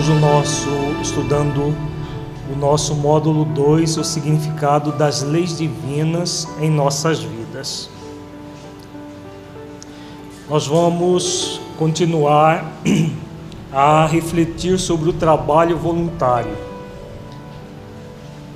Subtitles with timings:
[0.00, 0.70] estamos no nosso
[1.02, 1.76] estudando
[2.50, 7.90] o nosso módulo 2, o significado das leis divinas em nossas vidas.
[10.48, 12.64] Nós vamos continuar
[13.72, 16.56] a refletir sobre o trabalho voluntário.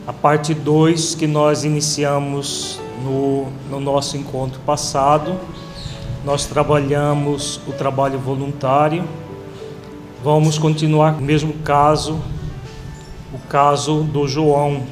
[0.06, 5.38] A parte 2 que nós iniciamos no, no nosso encontro passado,
[6.24, 9.04] nós trabalhamos o trabalho voluntário
[10.24, 12.18] Vamos continuar o mesmo caso,
[13.30, 14.82] o caso do João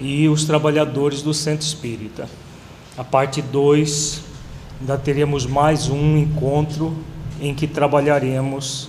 [0.00, 2.28] e os trabalhadores do Centro Espírita.
[2.96, 4.22] A parte 2,
[4.80, 6.94] ainda teremos mais um encontro
[7.40, 8.88] em que trabalharemos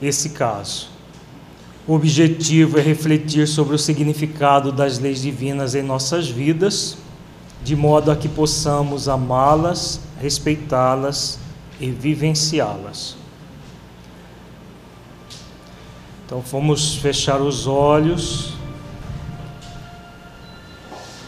[0.00, 0.88] esse caso.
[1.86, 6.96] O objetivo é refletir sobre o significado das leis divinas em nossas vidas,
[7.62, 11.38] de modo a que possamos amá-las, respeitá-las
[11.78, 13.19] e vivenciá-las.
[16.30, 18.52] Então vamos fechar os olhos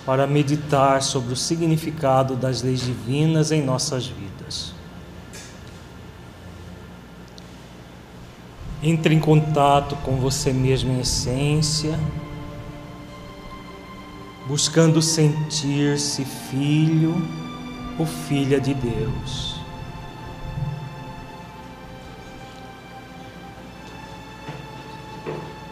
[0.06, 4.72] para meditar sobre o significado das leis divinas em nossas vidas.
[8.80, 11.98] Entre em contato com você mesmo em essência,
[14.46, 17.28] buscando sentir-se filho
[17.98, 19.51] ou filha de Deus.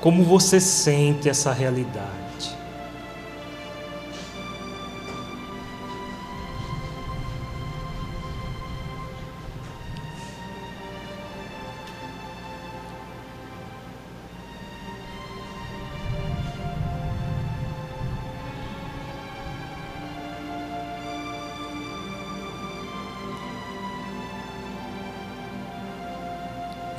[0.00, 2.19] Como você sente essa realidade?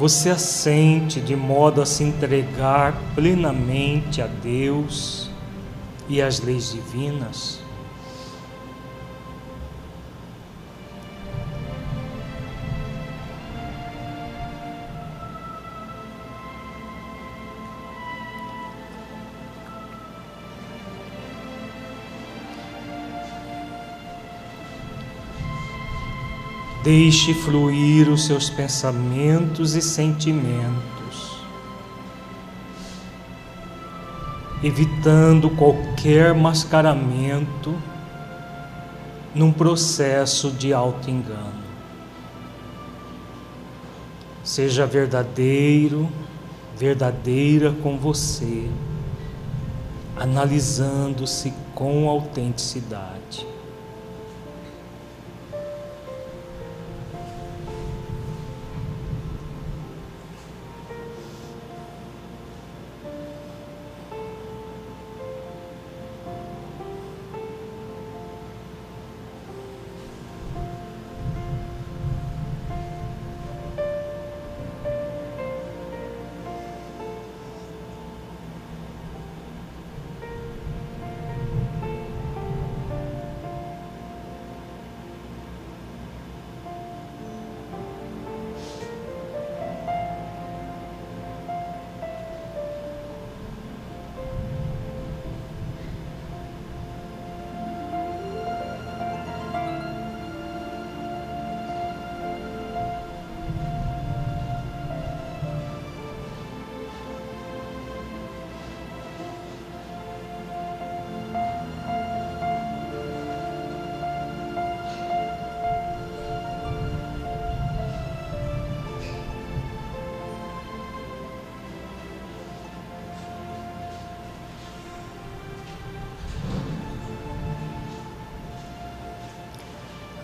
[0.02, 5.30] Você assente de modo a se entregar plenamente a Deus
[6.10, 7.61] e às leis divinas?
[26.84, 31.44] Deixe fluir os seus pensamentos e sentimentos,
[34.64, 37.76] evitando qualquer mascaramento
[39.36, 41.62] num processo de auto-engano.
[44.44, 46.10] Seja verdadeiro,
[46.76, 48.68] verdadeira com você,
[50.18, 53.51] analisando-se com autenticidade.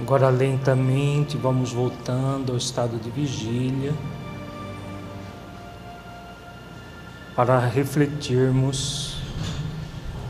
[0.08, 3.94] Agora, lentamente, vamos voltando ao estado de vigília
[7.36, 9.18] para refletirmos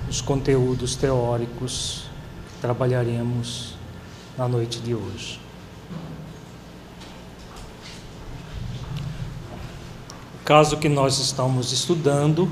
[0.09, 2.09] os conteúdos teóricos
[2.47, 3.75] que trabalharemos
[4.35, 5.39] na noite de hoje.
[10.41, 12.49] O caso que nós estamos estudando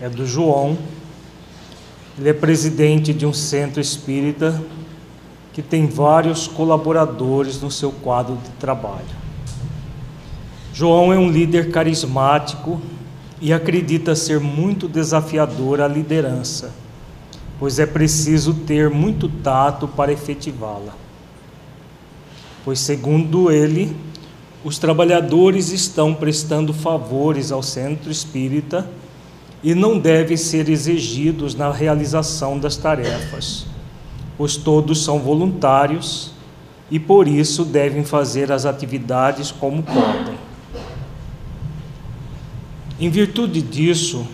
[0.00, 0.78] é do João.
[2.16, 4.62] Ele é presidente de um centro espírita
[5.58, 9.02] que tem vários colaboradores no seu quadro de trabalho.
[10.72, 12.80] João é um líder carismático
[13.40, 16.72] e acredita ser muito desafiador a liderança,
[17.58, 20.94] pois é preciso ter muito tato para efetivá-la.
[22.64, 23.96] Pois, segundo ele,
[24.62, 28.88] os trabalhadores estão prestando favores ao centro espírita
[29.60, 33.66] e não devem ser exigidos na realização das tarefas,
[34.38, 36.30] pois todos são voluntários
[36.90, 40.38] e por isso devem fazer as atividades como podem.
[43.00, 44.26] Em virtude disso,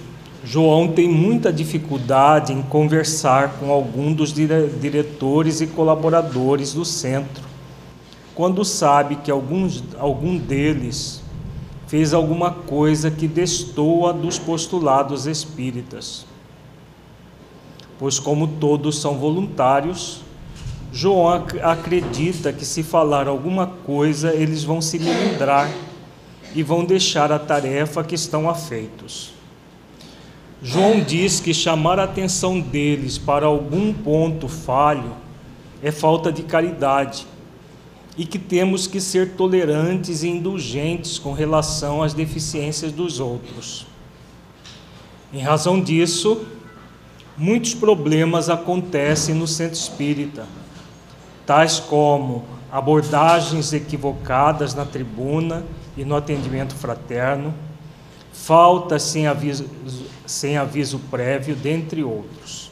[0.45, 7.43] João tem muita dificuldade em conversar com algum dos dire diretores e colaboradores do centro,
[8.35, 11.23] quando sabe que alguns, algum deles
[11.87, 16.27] fez alguma coisa que destoa dos postulados espíritas.
[17.99, 20.21] Pois, como todos são voluntários,
[20.93, 21.29] João
[21.63, 25.69] acredita que se falar alguma coisa, eles vão se melindrar
[26.55, 29.33] e vão deixar a tarefa que estão afeitos.
[30.63, 35.13] João diz que chamar a atenção deles para algum ponto falho
[35.83, 37.27] é falta de caridade
[38.17, 43.87] e que temos que ser tolerantes e indulgentes com relação às deficiências dos outros.
[45.33, 46.47] Em razão disso,
[47.37, 50.47] muitos problemas acontecem no centro espírita,
[51.47, 55.65] tais como abordagens equivocadas na tribuna
[55.97, 57.55] e no atendimento fraterno,
[58.33, 59.67] faltas sem aviso,
[60.27, 62.71] sem aviso prévio, dentre outros.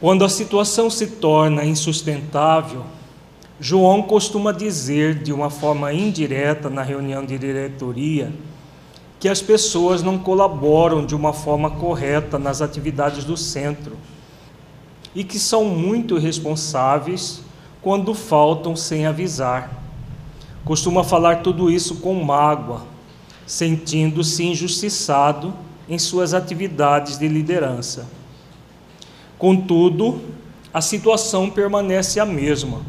[0.00, 2.84] Quando a situação se torna insustentável,
[3.58, 8.32] João costuma dizer de uma forma indireta na reunião de diretoria
[9.24, 13.96] que as pessoas não colaboram de uma forma correta nas atividades do centro
[15.14, 17.40] e que são muito responsáveis
[17.80, 19.82] quando faltam sem avisar.
[20.62, 22.82] Costuma falar tudo isso com mágoa,
[23.46, 25.54] sentindo-se injustiçado
[25.88, 28.06] em suas atividades de liderança.
[29.38, 30.20] Contudo,
[30.70, 32.82] a situação permanece a mesma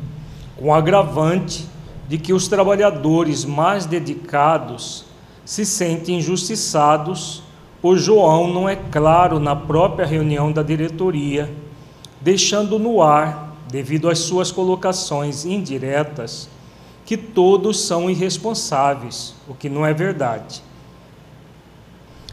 [0.57, 1.65] com agravante
[2.09, 5.05] de que os trabalhadores mais dedicados
[5.45, 7.43] se sentem injustiçados,
[7.81, 11.53] pois João não é claro na própria reunião da diretoria,
[12.19, 16.49] deixando no ar, devido às suas colocações indiretas,
[17.05, 20.63] que todos são irresponsáveis, o que não é verdade.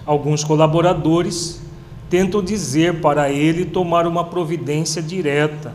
[0.07, 1.61] Alguns colaboradores
[2.09, 5.75] tentam dizer para ele tomar uma providência direta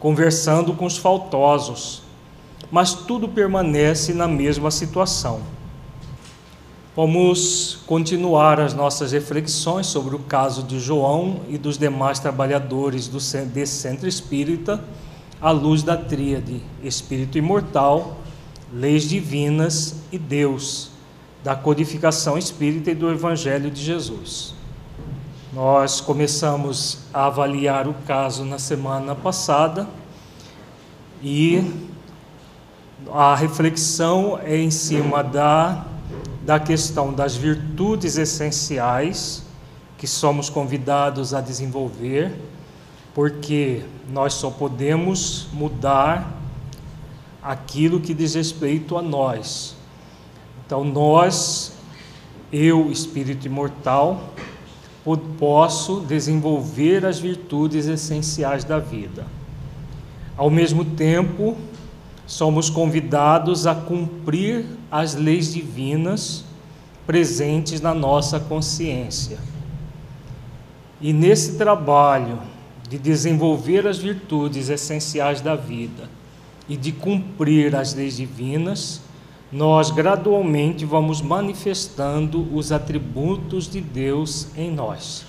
[0.00, 2.02] conversando com os faltosos,
[2.72, 5.40] mas tudo permanece na mesma situação.
[7.02, 13.16] Vamos continuar as nossas reflexões sobre o caso de João e dos demais trabalhadores do,
[13.46, 14.84] desse centro espírita,
[15.40, 18.18] à luz da tríade Espírito Imortal,
[18.70, 20.90] Leis Divinas e Deus,
[21.42, 24.54] da codificação espírita e do Evangelho de Jesus.
[25.54, 29.88] Nós começamos a avaliar o caso na semana passada
[31.22, 31.64] e
[33.10, 35.86] a reflexão é em cima da,
[36.50, 39.44] da questão das virtudes essenciais
[39.96, 42.32] que somos convidados a desenvolver,
[43.14, 46.36] porque nós só podemos mudar
[47.40, 49.76] aquilo que diz respeito a nós.
[50.66, 51.72] Então, nós,
[52.52, 54.34] eu, espírito imortal,
[55.38, 59.24] posso desenvolver as virtudes essenciais da vida.
[60.36, 61.56] Ao mesmo tempo,
[62.26, 66.44] somos convidados a cumprir as leis divinas
[67.06, 69.38] presentes na nossa consciência.
[71.00, 72.38] E nesse trabalho
[72.88, 76.08] de desenvolver as virtudes essenciais da vida
[76.68, 79.00] e de cumprir as leis divinas,
[79.50, 85.24] nós gradualmente vamos manifestando os atributos de Deus em nós.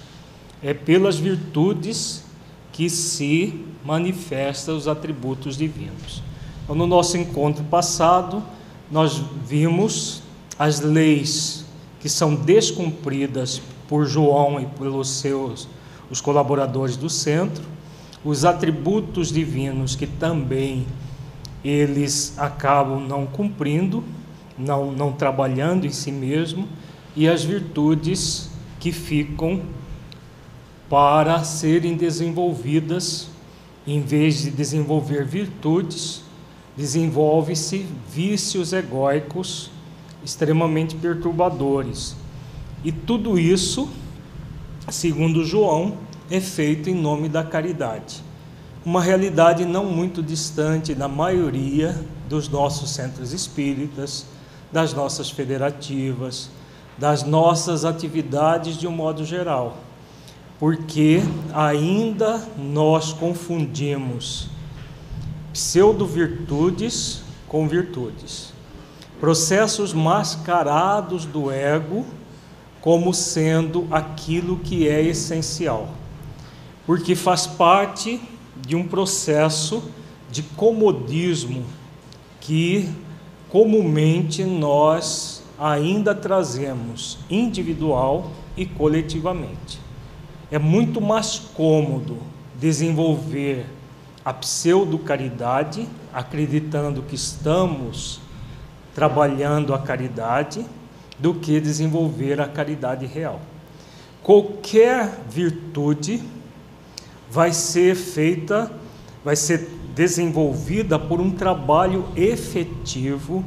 [0.61, 2.23] É pelas virtudes
[2.71, 6.21] que se manifestam os atributos divinos.
[6.63, 8.43] Então, no nosso encontro passado,
[8.91, 10.21] nós vimos
[10.59, 11.65] as leis
[11.99, 15.67] que são descumpridas por João e pelos seus
[16.09, 17.63] os colaboradores do centro,
[18.23, 20.85] os atributos divinos que também
[21.63, 24.03] eles acabam não cumprindo,
[24.57, 26.67] não, não trabalhando em si mesmo,
[27.15, 29.61] e as virtudes que ficam
[30.89, 33.29] para serem desenvolvidas,
[33.87, 36.23] em vez de desenvolver virtudes,
[36.75, 39.69] desenvolve-se vícios egóicos
[40.23, 42.15] extremamente perturbadores.
[42.83, 43.89] E tudo isso,
[44.89, 45.97] segundo João,
[46.29, 48.23] é feito em nome da caridade
[48.83, 51.95] uma realidade não muito distante da maioria
[52.27, 54.25] dos nossos centros espíritas,
[54.71, 56.49] das nossas federativas,
[56.97, 59.77] das nossas atividades de um modo geral,
[60.59, 61.21] porque
[61.53, 64.49] ainda nós confundimos
[65.53, 68.53] pseudo-virtudes com virtudes.
[69.19, 72.05] processos mascarados do ego
[72.81, 75.89] como sendo aquilo que é essencial,
[76.87, 78.19] porque faz parte
[78.65, 79.83] de um processo
[80.31, 81.63] de comodismo
[82.39, 82.89] que
[83.49, 89.79] comumente nós ainda trazemos individual e coletivamente.
[90.49, 92.17] É muito mais cômodo
[92.59, 93.65] desenvolver
[94.23, 98.19] a pseudo-caridade, acreditando que estamos
[98.93, 100.65] trabalhando a caridade,
[101.17, 103.39] do que desenvolver a caridade real.
[104.23, 106.21] Qualquer virtude
[107.29, 108.71] vai ser feita,
[109.23, 113.45] vai ser desenvolvida por um trabalho efetivo,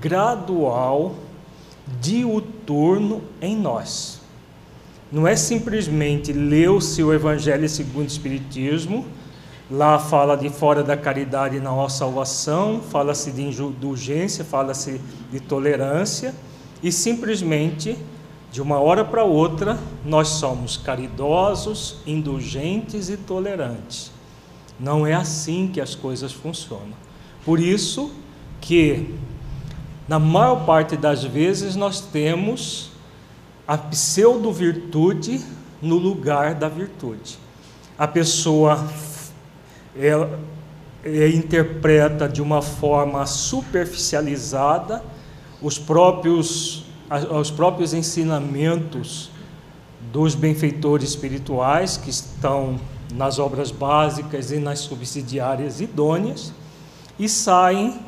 [0.00, 1.14] gradual,
[2.00, 4.20] diuturno em nós.
[5.10, 9.06] Não é simplesmente ler-se o Evangelho segundo o Espiritismo,
[9.70, 16.34] lá fala de fora da caridade na nossa salvação, fala-se de indulgência, fala-se de tolerância,
[16.82, 17.96] e simplesmente,
[18.52, 24.12] de uma hora para outra, nós somos caridosos, indulgentes e tolerantes.
[24.78, 27.04] Não é assim que as coisas funcionam.
[27.44, 28.10] Por isso
[28.60, 29.14] que,
[30.06, 32.90] na maior parte das vezes, nós temos
[33.66, 35.40] a pseudo-virtude
[35.80, 37.38] no lugar da virtude.
[37.98, 38.86] A pessoa
[39.96, 40.38] ela,
[41.04, 45.02] ela interpreta de uma forma superficializada
[45.62, 46.84] os próprios,
[47.40, 49.30] os próprios ensinamentos
[50.12, 52.78] dos benfeitores espirituais que estão
[53.14, 56.52] nas obras básicas e nas subsidiárias idôneas
[57.18, 57.98] e saem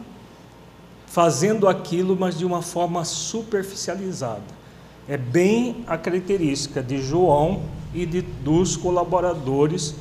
[1.06, 4.56] fazendo aquilo, mas de uma forma superficializada.
[5.08, 7.62] É bem a característica de João
[7.94, 9.94] e de, dos colaboradores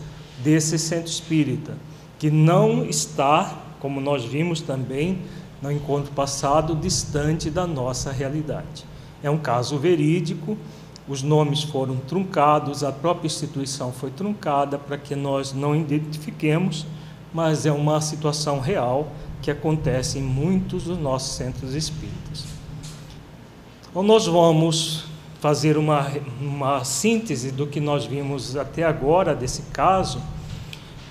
[0.45, 1.75] desse centro espírita,
[2.19, 5.17] que não está, como nós vimos também
[5.59, 8.85] no encontro passado, distante da nossa realidade.
[9.23, 10.55] É um caso verídico,
[11.07, 16.85] os nomes foram truncados, a própria instituição foi truncada para que nós não identifiquemos,
[17.33, 19.07] mas é uma situação real
[19.41, 22.45] que acontece em muitos dos nossos centros espíritas.
[23.89, 25.05] Então, nós vamos
[25.39, 26.11] fazer uma,
[26.41, 30.19] uma síntese do que nós vimos até agora desse caso.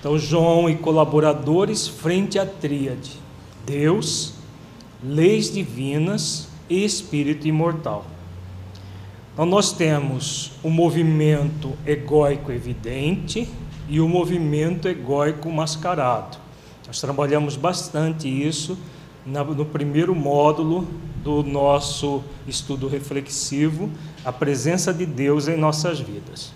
[0.04, 3.12] Então, João e colaboradores frente à tríade:
[3.64, 4.34] Deus,
[5.02, 8.04] leis divinas e espírito imortal.
[9.32, 13.49] Então, nós temos o movimento egóico evidente
[13.88, 16.37] e o movimento egóico mascarado.
[16.87, 18.76] Nós trabalhamos bastante isso
[19.25, 20.87] no primeiro módulo
[21.23, 23.88] do nosso estudo reflexivo,
[24.23, 26.52] a presença de Deus em nossas vidas.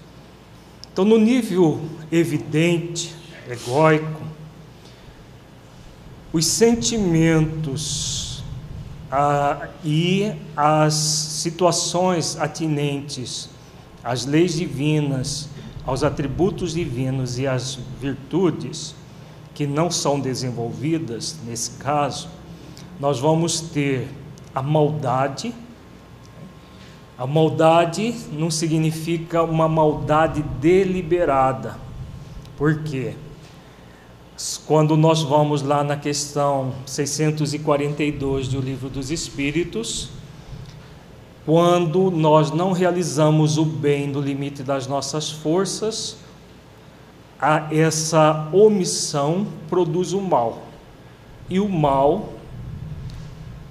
[0.92, 1.80] Então, no nível
[2.12, 3.16] evidente,
[3.48, 4.20] egóico,
[6.32, 8.44] os sentimentos
[9.10, 13.48] ah, e as situações atinentes
[14.04, 15.48] às leis divinas,
[15.86, 18.94] aos atributos divinos e às virtudes
[19.54, 22.28] que não são desenvolvidas, nesse caso,
[23.00, 24.08] nós vamos ter
[24.54, 25.52] a maldade.
[27.16, 31.76] A maldade não significa uma maldade deliberada.
[32.56, 33.14] Por quê?
[34.66, 40.10] Quando nós vamos lá na questão 642 do Livro dos Espíritos,
[41.44, 46.16] quando nós não realizamos o bem no limite das nossas forças,
[47.70, 50.62] essa omissão produz o mal.
[51.48, 52.38] E o mal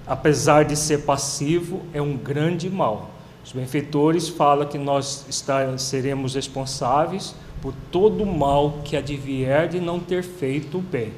[0.08, 3.10] apesar de ser passivo, é um grande mal.
[3.44, 5.26] Os benfeitores falam que nós
[5.76, 11.12] seremos responsáveis por todo o mal que advier de não ter feito o bem.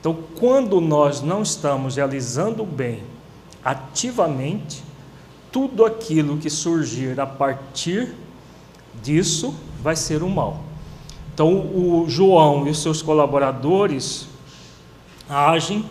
[0.00, 3.02] Então, quando nós não estamos realizando o bem
[3.64, 4.82] ativamente,
[5.50, 8.14] tudo aquilo que surgir a partir
[9.02, 10.60] disso vai ser o mal.
[11.32, 14.28] Então, o João e os seus colaboradores
[15.28, 15.84] agem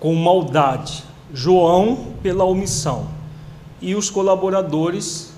[0.00, 3.08] com maldade, João pela omissão
[3.80, 5.32] e os colaboradores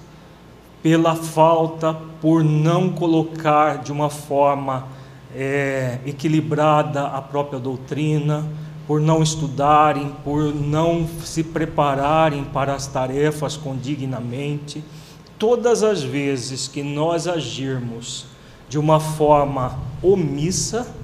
[0.82, 4.88] pela falta, por não colocar de uma forma
[5.34, 8.46] é, equilibrada a própria doutrina,
[8.86, 14.82] por não estudarem, por não se prepararem para as tarefas condignamente.
[15.38, 18.26] Todas as vezes que nós agirmos
[18.68, 20.94] de uma forma omissa,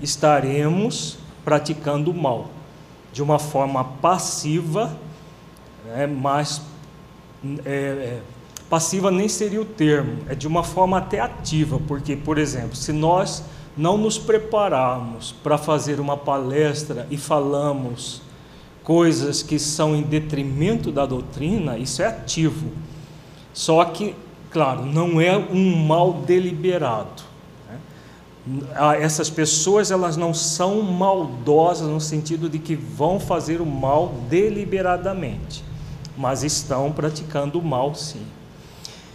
[0.00, 2.48] estaremos praticando o mal
[3.12, 4.96] de uma forma passiva,
[5.84, 6.62] né, mas
[7.64, 8.20] é, é,
[8.72, 12.90] passiva nem seria o termo, é de uma forma até ativa, porque, por exemplo, se
[12.90, 13.44] nós
[13.76, 18.22] não nos prepararmos para fazer uma palestra e falamos
[18.82, 22.70] coisas que são em detrimento da doutrina, isso é ativo.
[23.52, 24.14] Só que,
[24.50, 27.24] claro, não é um mal deliberado.
[27.68, 29.02] Né?
[29.02, 35.62] Essas pessoas elas não são maldosas no sentido de que vão fazer o mal deliberadamente,
[36.16, 38.22] mas estão praticando o mal sim.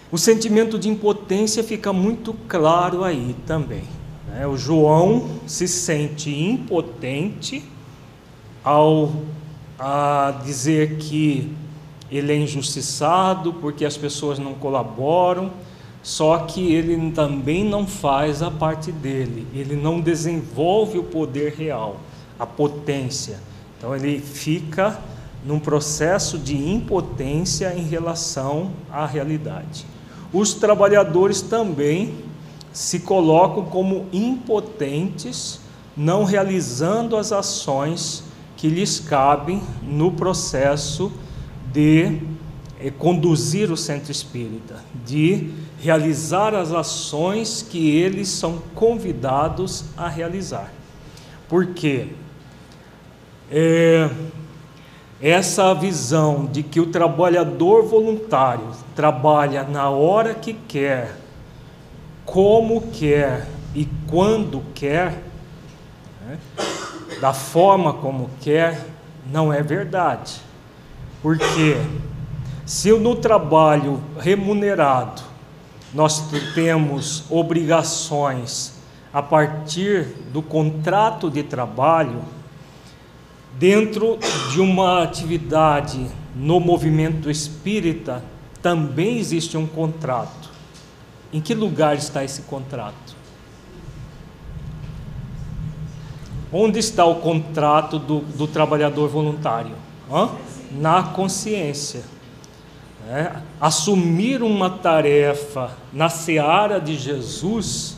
[0.09, 3.83] O sentimento de impotência fica muito claro aí também.
[4.29, 4.47] Né?
[4.47, 7.63] O João se sente impotente
[8.63, 9.11] ao
[9.79, 11.53] a dizer que
[12.09, 15.51] ele é injustiçado porque as pessoas não colaboram,
[16.01, 21.97] só que ele também não faz a parte dele, ele não desenvolve o poder real,
[22.39, 23.39] a potência.
[23.77, 24.99] Então ele fica
[25.45, 29.85] num processo de impotência em relação à realidade.
[30.37, 32.13] Os trabalhadores também
[32.71, 35.59] se colocam como impotentes,
[35.95, 38.23] não realizando as ações
[38.55, 41.11] que lhes cabem no processo
[41.73, 42.19] de
[42.79, 45.49] eh, conduzir o centro espírita, de
[45.81, 50.71] realizar as ações que eles são convidados a realizar.
[51.49, 52.09] Porque
[53.49, 54.07] é,
[55.21, 61.17] essa visão de que o trabalhador voluntário trabalha na hora que quer,
[62.25, 65.23] como quer e quando quer,
[66.25, 66.37] né,
[67.19, 68.85] da forma como quer,
[69.31, 70.35] não é verdade.
[71.21, 71.77] Porque
[72.65, 75.21] se no trabalho remunerado
[75.93, 78.73] nós temos obrigações
[79.11, 82.21] a partir do contrato de trabalho,
[83.57, 84.19] dentro
[84.51, 88.23] de uma atividade no movimento espírita,
[88.61, 90.49] também existe um contrato.
[91.33, 93.15] Em que lugar está esse contrato?
[96.51, 99.75] Onde está o contrato do, do trabalhador voluntário?
[100.11, 100.29] Hã?
[100.71, 102.03] Na consciência.
[103.09, 107.95] É, assumir uma tarefa na seara de Jesus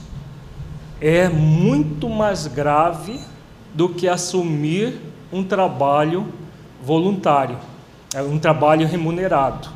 [1.02, 3.20] é muito mais grave
[3.74, 6.28] do que assumir um trabalho
[6.84, 7.58] voluntário,
[8.14, 9.70] é um trabalho remunerado.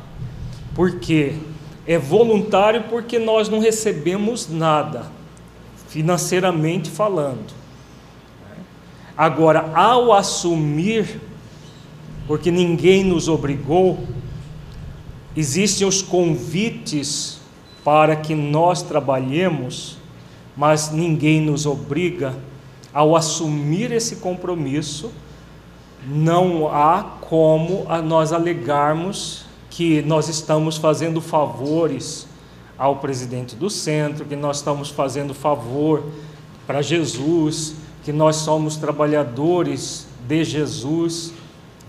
[0.74, 1.34] Por quê?
[1.86, 5.06] É voluntário porque nós não recebemos nada,
[5.88, 7.52] financeiramente falando.
[9.16, 11.20] Agora, ao assumir,
[12.26, 14.00] porque ninguém nos obrigou,
[15.36, 17.38] existem os convites
[17.84, 19.98] para que nós trabalhemos,
[20.56, 22.34] mas ninguém nos obriga.
[22.92, 25.12] Ao assumir esse compromisso,
[26.06, 32.26] não há como nós alegarmos que nós estamos fazendo favores
[32.78, 36.04] ao presidente do centro, que nós estamos fazendo favor
[36.66, 41.32] para Jesus, que nós somos trabalhadores de Jesus,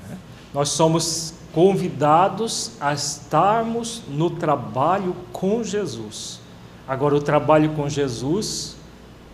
[0.08, 0.18] né?
[0.54, 6.40] nós somos convidados a estarmos no trabalho com Jesus.
[6.88, 8.76] Agora, o trabalho com Jesus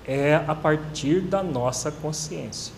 [0.05, 2.73] é a partir da nossa consciência.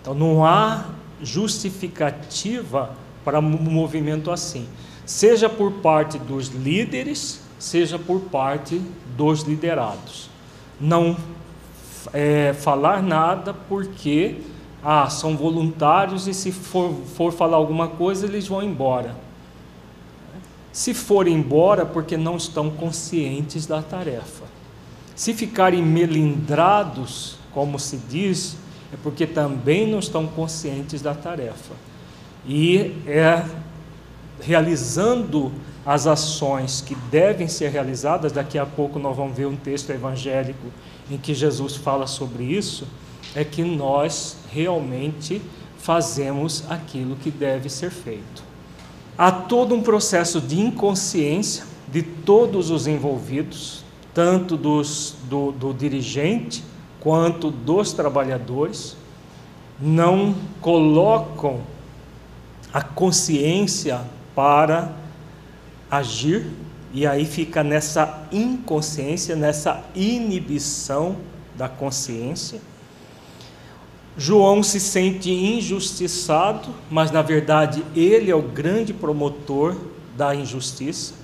[0.00, 0.86] Então, não há
[1.22, 4.66] justificativa para um movimento assim,
[5.04, 8.80] seja por parte dos líderes, seja por parte
[9.16, 10.30] dos liderados.
[10.80, 11.16] Não
[12.12, 14.36] é, falar nada porque
[14.82, 19.14] ah, são voluntários e se for, for falar alguma coisa eles vão embora.
[20.72, 24.44] Se forem embora, porque não estão conscientes da tarefa.
[25.16, 28.56] Se ficarem melindrados, como se diz,
[28.92, 31.74] é porque também não estão conscientes da tarefa.
[32.46, 33.44] E é
[34.40, 35.52] realizando
[35.84, 40.68] as ações que devem ser realizadas, daqui a pouco nós vamos ver um texto evangélico
[41.10, 42.86] em que Jesus fala sobre isso,
[43.34, 45.40] é que nós realmente
[45.78, 48.42] fazemos aquilo que deve ser feito.
[49.16, 56.62] Há todo um processo de inconsciência de todos os envolvidos, tanto dos, do, do dirigente
[57.00, 58.96] quanto dos trabalhadores,
[59.80, 61.60] não colocam
[62.72, 64.00] a consciência
[64.34, 64.92] para
[65.90, 66.46] agir
[66.92, 71.16] e aí fica nessa inconsciência, nessa inibição
[71.56, 72.60] da consciência.
[74.16, 79.76] João se sente injustiçado, mas na verdade ele é o grande promotor
[80.16, 81.14] da injustiça,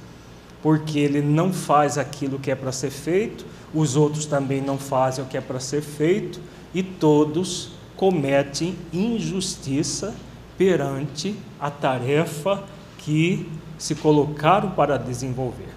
[0.62, 5.24] porque ele não faz aquilo que é para ser feito, os outros também não fazem
[5.24, 6.40] o que é para ser feito,
[6.72, 10.14] e todos cometem injustiça
[10.56, 12.62] perante a tarefa
[12.98, 15.74] que se colocaram para desenvolver.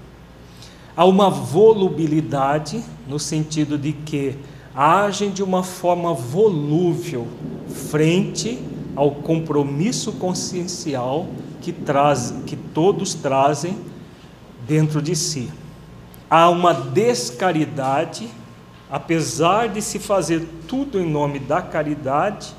[0.95, 4.37] Há uma volubilidade no sentido de que
[4.73, 7.27] agem de uma forma volúvel
[7.67, 8.59] frente
[8.95, 11.27] ao compromisso consciencial
[11.61, 13.77] que, traz, que todos trazem
[14.67, 15.49] dentro de si.
[16.29, 18.29] Há uma descaridade,
[18.89, 22.53] apesar de se fazer tudo em nome da caridade,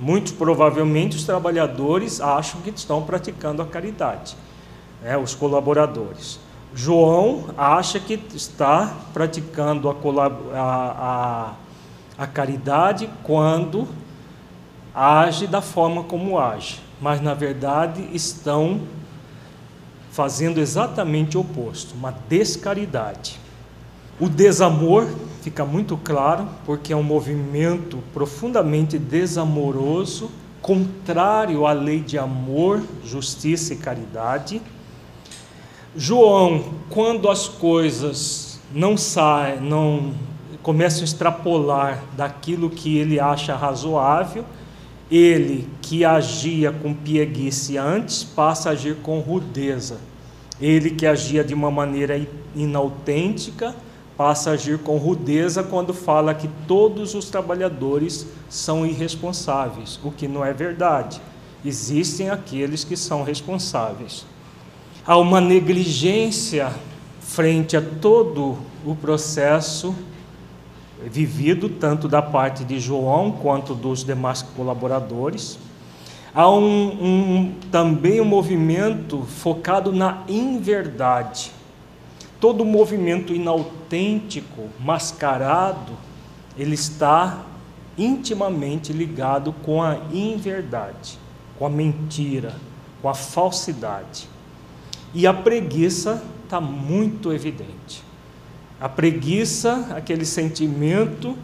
[0.00, 4.36] muito provavelmente os trabalhadores acham que estão praticando a caridade,
[5.02, 6.40] né, os colaboradores.
[6.74, 10.62] João acha que está praticando a, a,
[10.98, 11.52] a,
[12.16, 13.88] a caridade quando
[14.94, 18.80] age da forma como age, mas na verdade estão
[20.18, 23.38] fazendo exatamente o oposto, uma descaridade.
[24.18, 25.06] O desamor
[25.42, 30.28] fica muito claro, porque é um movimento profundamente desamoroso,
[30.60, 34.60] contrário à lei de amor, justiça e caridade.
[35.94, 40.14] João, quando as coisas não saem, não
[40.64, 44.44] começam a extrapolar daquilo que ele acha razoável,
[45.10, 49.98] ele que agia com pieguice antes passa a agir com rudeza.
[50.60, 52.20] Ele que agia de uma maneira
[52.54, 53.74] inautêntica
[54.16, 60.26] passa a agir com rudeza quando fala que todos os trabalhadores são irresponsáveis, o que
[60.26, 61.20] não é verdade.
[61.64, 64.26] Existem aqueles que são responsáveis.
[65.06, 66.72] Há uma negligência
[67.20, 69.94] frente a todo o processo
[71.04, 75.58] vivido, tanto da parte de João quanto dos demais colaboradores.
[76.34, 81.52] Há um, um, também um movimento focado na inverdade.
[82.40, 85.92] Todo movimento inautêntico, mascarado,
[86.56, 87.44] ele está
[87.96, 91.18] intimamente ligado com a inverdade,
[91.58, 92.54] com a mentira,
[93.02, 94.28] com a falsidade.
[95.12, 98.07] E a preguiça está muito evidente.
[98.80, 101.36] A preguiça, aquele sentimento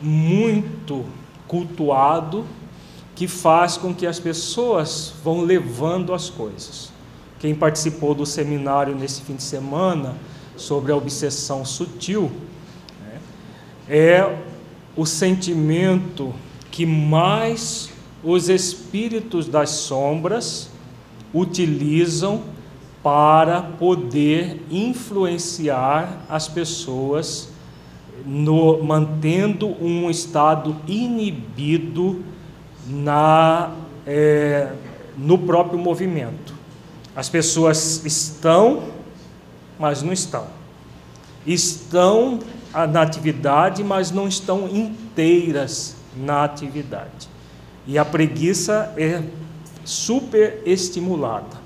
[0.00, 1.04] muito
[1.46, 2.46] cultuado
[3.14, 6.90] que faz com que as pessoas vão levando as coisas.
[7.38, 10.16] Quem participou do seminário nesse fim de semana
[10.56, 12.30] sobre a obsessão sutil
[13.00, 13.20] né,
[13.88, 14.38] é
[14.96, 16.34] o sentimento
[16.70, 17.90] que mais
[18.22, 20.70] os espíritos das sombras
[21.32, 22.42] utilizam
[23.02, 27.48] para poder influenciar as pessoas,
[28.26, 32.24] no, mantendo um estado inibido
[32.86, 33.72] na,
[34.06, 34.72] é,
[35.16, 36.54] no próprio movimento.
[37.14, 38.88] As pessoas estão,
[39.78, 40.46] mas não estão.
[41.46, 42.40] Estão
[42.90, 47.28] na atividade, mas não estão inteiras na atividade.
[47.86, 49.22] E a preguiça é
[49.84, 51.57] super estimulada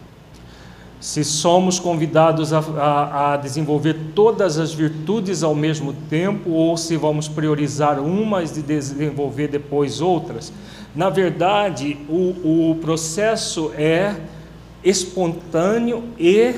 [1.03, 6.97] se somos convidados a, a, a, desenvolver todas as virtudes ao mesmo tempo ou se
[6.97, 10.53] vamos priorizar umas e desenvolver depois outras.
[10.95, 14.15] Na verdade, o, o processo é
[14.85, 16.55] espontâneo e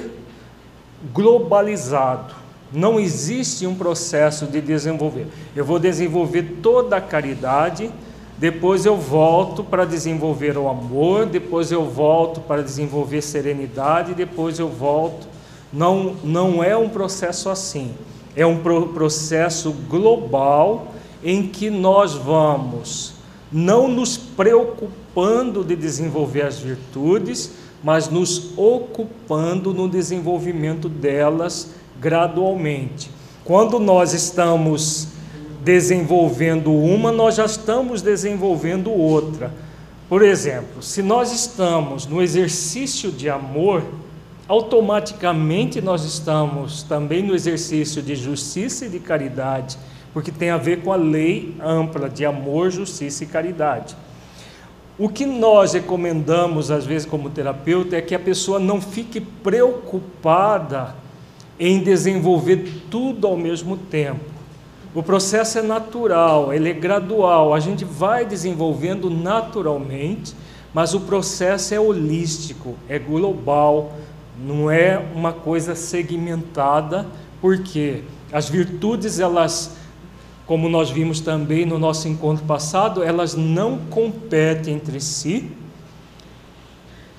[1.10, 2.34] globalizado.
[2.70, 5.26] Não existe um processo de desenvolver.
[5.56, 7.90] Eu vou desenvolver toda a caridade
[8.36, 14.68] depois eu volto para desenvolver o amor, depois eu volto para desenvolver serenidade, depois eu
[14.68, 15.28] volto.
[15.72, 17.94] Não, não é um processo assim.
[18.34, 20.88] É um pro processo global
[21.22, 23.14] em que nós vamos
[23.52, 27.52] não nos preocupando de desenvolver as virtudes,
[27.84, 31.70] mas nos ocupando no desenvolvimento delas
[32.00, 33.10] gradualmente.
[33.44, 35.13] Quando nós estamos
[35.64, 39.50] desenvolvendo uma, nós já estamos desenvolvendo outra.
[40.08, 43.82] Por exemplo, se nós estamos no exercício de amor,
[44.46, 49.78] automaticamente nós estamos também no exercício de justiça e de caridade,
[50.12, 53.96] porque tem a ver com a lei ampla de amor, justiça e caridade.
[54.98, 60.94] O que nós recomendamos, às vezes, como terapeuta, é que a pessoa não fique preocupada
[61.58, 64.33] em desenvolver tudo ao mesmo tempo.
[64.94, 70.32] O processo é natural, ele é gradual, a gente vai desenvolvendo naturalmente,
[70.72, 73.92] mas o processo é holístico, é global,
[74.38, 77.06] não é uma coisa segmentada,
[77.40, 79.76] porque as virtudes, elas,
[80.46, 85.50] como nós vimos também no nosso encontro passado, elas não competem entre si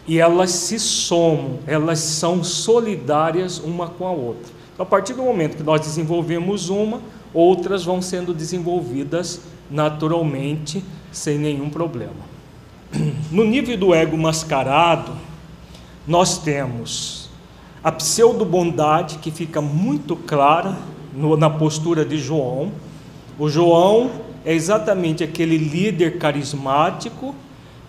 [0.08, 4.54] e elas se somam, elas são solidárias uma com a outra.
[4.74, 7.02] Então, a partir do momento que nós desenvolvemos uma,
[7.34, 12.36] outras vão sendo desenvolvidas naturalmente, sem nenhum problema.
[13.32, 15.14] No nível do ego mascarado,
[16.08, 17.30] nós temos
[17.84, 20.76] a pseudo-bondade, que fica muito clara
[21.14, 22.72] no, na postura de João.
[23.38, 24.12] O João
[24.44, 27.36] é exatamente aquele líder carismático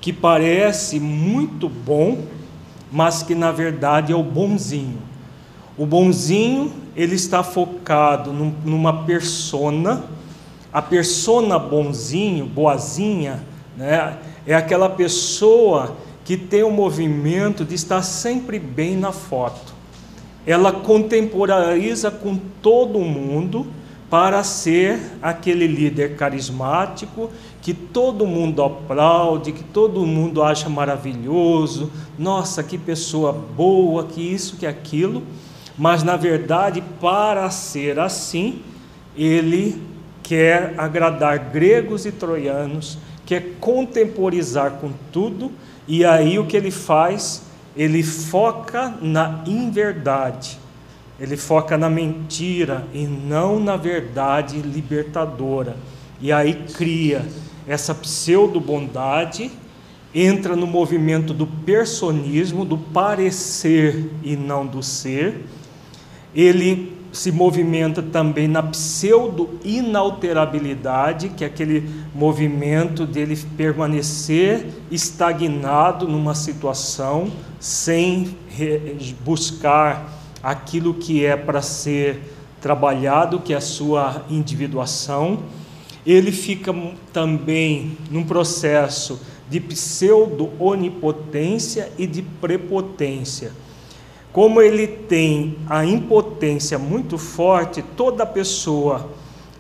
[0.01, 2.25] que parece muito bom,
[2.93, 4.99] mas que na verdade é o bonzinho.
[5.79, 10.05] O bonzinho, ele está focado num, numa persona,
[10.73, 13.43] a persona bonzinho, boazinha,
[13.77, 19.75] né, é aquela pessoa que tem o movimento de estar sempre bem na foto.
[20.47, 23.67] Ela contemporariza com todo mundo
[24.09, 32.63] para ser aquele líder carismático que todo mundo aplaude, que todo mundo acha maravilhoso, nossa,
[32.63, 35.23] que pessoa boa, que isso, que aquilo,
[35.77, 38.63] mas na verdade, para ser assim,
[39.17, 39.81] ele
[40.23, 45.53] quer agradar gregos e troianos, quer contemporizar com tudo,
[45.87, 47.43] e aí o que ele faz?
[47.77, 50.59] Ele foca na inverdade
[51.19, 55.77] ele foca na mentira e não na verdade libertadora.
[56.21, 57.25] E aí cria
[57.67, 59.51] essa pseudo-bondade,
[60.15, 65.45] entra no movimento do personismo, do parecer e não do ser.
[66.37, 77.33] Ele se movimenta também na pseudo-inalterabilidade, que é aquele movimento dele permanecer estagnado numa situação
[77.59, 78.37] sem
[79.25, 82.21] buscar aquilo que é para ser
[82.61, 85.39] trabalhado, que é a sua individuação.
[86.05, 86.71] Ele fica
[87.15, 89.19] também num processo
[89.49, 93.53] de pseudo-onipotência e de prepotência.
[94.37, 99.09] Como ele tem a impotência muito forte, toda pessoa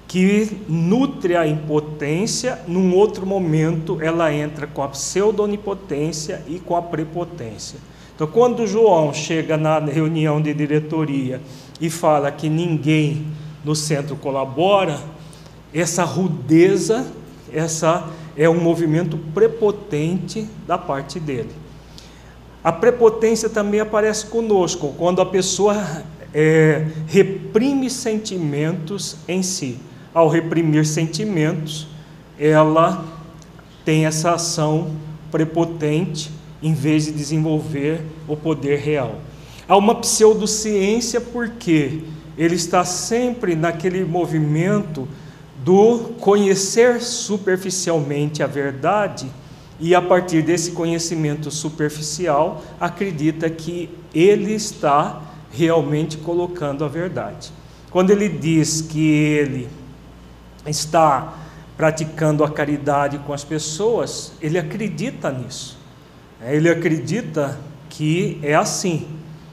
[0.06, 6.82] que nutre a impotência, num outro momento ela entra com a pseudo-onipotência e com a
[6.82, 7.78] prepotência.
[8.14, 11.40] Então, quando João chega na reunião de diretoria
[11.80, 13.28] e fala que ninguém
[13.64, 15.00] no centro colabora,
[15.72, 17.10] essa rudeza,
[17.50, 21.64] essa é um movimento prepotente da parte dele.
[22.66, 26.02] A prepotência também aparece conosco, quando a pessoa
[26.34, 29.78] é, reprime sentimentos em si.
[30.12, 31.86] Ao reprimir sentimentos,
[32.36, 33.04] ela
[33.84, 34.90] tem essa ação
[35.30, 39.20] prepotente em vez de desenvolver o poder real.
[39.68, 42.00] Há uma pseudociência porque
[42.36, 45.06] ele está sempre naquele movimento
[45.64, 49.30] do conhecer superficialmente a verdade
[49.78, 57.50] e a partir desse conhecimento superficial acredita que ele está realmente colocando a verdade.
[57.90, 59.68] Quando ele diz que ele
[60.66, 61.34] está
[61.76, 65.78] praticando a caridade com as pessoas, ele acredita nisso.
[66.40, 67.58] É, ele acredita
[67.88, 69.06] que é assim.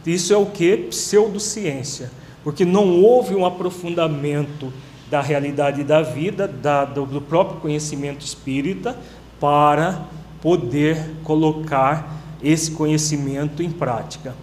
[0.05, 0.77] Isso é o que?
[0.77, 2.11] Pseudociência.
[2.43, 4.71] Porque não houve um aprofundamento
[5.09, 8.97] da realidade da vida, da, do, do próprio conhecimento espírita,
[9.43, 10.05] para
[10.41, 14.33] poder colocar esse conhecimento em prática.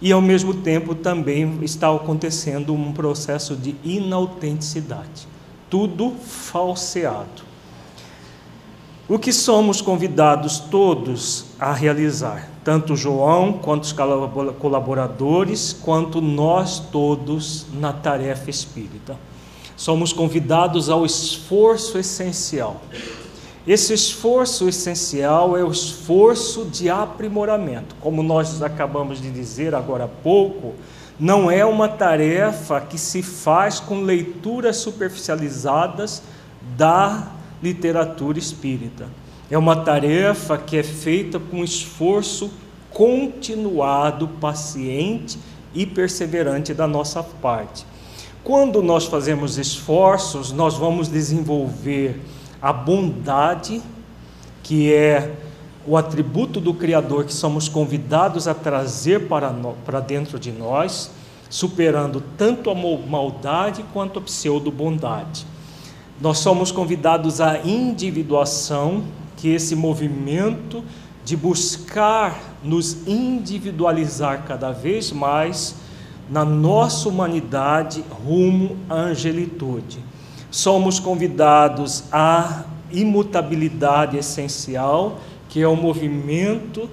[0.00, 5.28] E ao mesmo tempo também está acontecendo um processo de inautenticidade.
[5.68, 7.44] Tudo falseado.
[9.06, 13.94] O que somos convidados todos a realizar, tanto João, quanto os
[14.58, 19.18] colaboradores, quanto nós todos na tarefa espírita.
[19.76, 22.80] Somos convidados ao esforço essencial.
[23.66, 27.96] Esse esforço essencial é o esforço de aprimoramento.
[28.00, 30.74] Como nós acabamos de dizer agora há pouco,
[31.18, 36.22] não é uma tarefa que se faz com leituras superficializadas
[36.76, 39.08] da literatura espírita.
[39.50, 42.50] É uma tarefa que é feita com esforço
[42.90, 45.38] continuado, paciente
[45.74, 47.84] e perseverante da nossa parte.
[48.44, 52.20] Quando nós fazemos esforços, nós vamos desenvolver
[52.60, 53.82] a bondade,
[54.62, 55.34] que é
[55.86, 61.10] o atributo do Criador que somos convidados a trazer para, para dentro de nós,
[61.48, 65.46] superando tanto a maldade quanto a pseudo-bondade.
[66.20, 69.04] Nós somos convidados à individuação,
[69.36, 70.82] que esse movimento
[71.24, 75.76] de buscar nos individualizar cada vez mais
[76.30, 79.98] na nossa humanidade rumo à angelitude.
[80.56, 86.88] Somos convidados à imutabilidade essencial, que é o movimento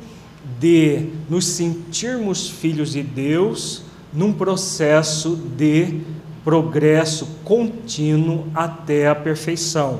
[0.59, 6.01] de nos sentirmos filhos de Deus num processo de
[6.43, 9.99] progresso contínuo até a perfeição.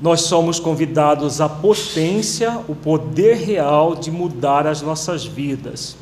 [0.00, 5.96] Nós somos convidados à potência, o poder real de mudar as nossas vidas.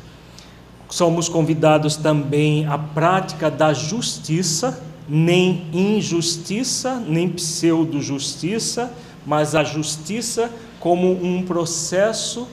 [0.89, 8.91] Somos convidados também à prática da justiça, nem injustiça, nem pseudo-justiça,
[9.25, 12.47] mas a justiça como um processo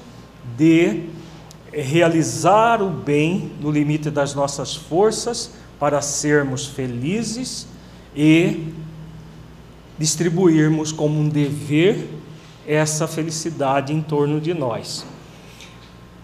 [0.57, 1.05] de
[1.73, 7.67] realizar o bem no limite das nossas forças para sermos felizes
[8.15, 8.73] e
[9.99, 12.09] distribuirmos como um dever
[12.67, 15.05] essa felicidade em torno de nós.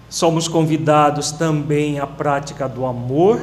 [0.09, 3.41] Somos convidados também à prática do amor,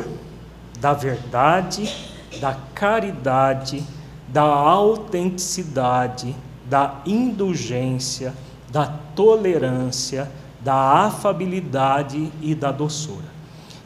[0.80, 2.12] da verdade,
[2.44, 3.82] da caridade,
[4.28, 6.36] da autenticidade,
[6.70, 8.34] da indulgência,
[8.70, 10.30] da tolerância,
[10.60, 13.32] da afabilidade e da doçura.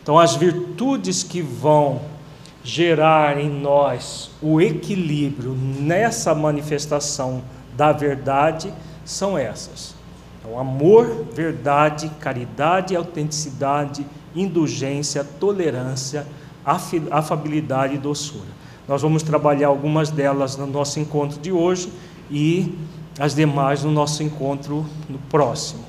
[0.02, 2.02] Então, as virtudes que vão
[2.64, 7.44] gerar em nós o equilíbrio nessa manifestação
[7.76, 8.74] da verdade
[9.06, 9.94] são essas.
[10.40, 14.04] Então, amor, verdade, caridade, autenticidade,
[14.36, 16.26] indulgência, tolerância,
[17.10, 18.58] afabilidade e doçura.
[18.88, 21.90] Nós vamos trabalhar algumas delas no nosso encontro de hoje
[22.30, 22.78] e
[23.18, 25.84] as demais no nosso encontro no próximo.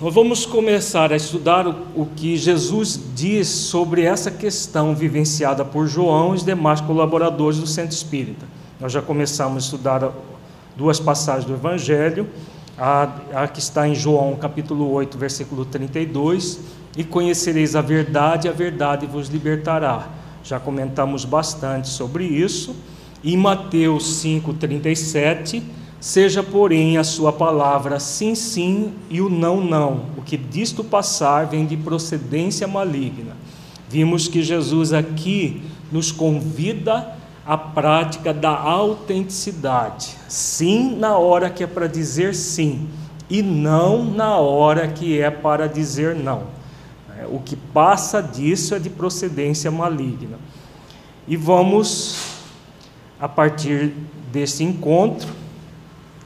[0.00, 6.32] Nós vamos começar a estudar o, que Jesus diz sobre essa questão vivenciada por João
[6.32, 8.44] e os demais colaboradores do Centro Espírita.
[8.80, 10.12] Nós já começamos a estudar
[10.76, 12.28] duas passagens do Evangelho,
[12.76, 16.58] a, a que está em João capítulo 8, versículo 32,
[16.96, 20.08] e conhecereis a verdade, a verdade vos libertará.
[20.42, 22.74] Já comentamos bastante sobre isso.
[23.22, 25.62] E Mateus 5, 37
[26.04, 30.02] Seja, porém, a sua palavra sim, sim e o não, não.
[30.18, 33.34] O que disto passar vem de procedência maligna.
[33.88, 40.10] Vimos que Jesus aqui nos convida à prática da autenticidade.
[40.28, 42.86] Sim, na hora que é para dizer sim,
[43.30, 46.42] e não na hora que é para dizer não.
[47.18, 50.38] É, o que passa disso é de procedência maligna.
[51.28, 52.16] E vamos,
[53.20, 53.92] a partir
[54.32, 55.28] desse encontro,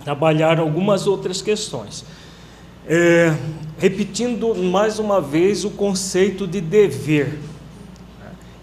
[0.03, 2.05] trabalhar algumas outras questões.
[2.87, 3.37] É,
[3.79, 7.39] repetindo mais uma vez o conceito de dever.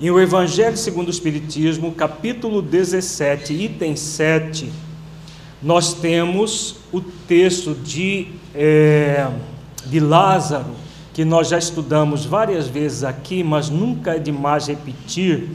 [0.02, 4.70] Em o Evangelho segundo o Espiritismo, capítulo 17, item 7,
[5.62, 9.30] nós temos o texto de, é,
[9.86, 10.85] de Lázaro,
[11.16, 15.48] que nós já estudamos várias vezes aqui, mas nunca é demais repetir,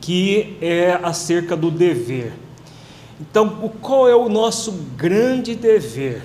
[0.00, 2.32] que é acerca do dever.
[3.20, 3.48] Então,
[3.80, 6.22] qual é o nosso grande dever?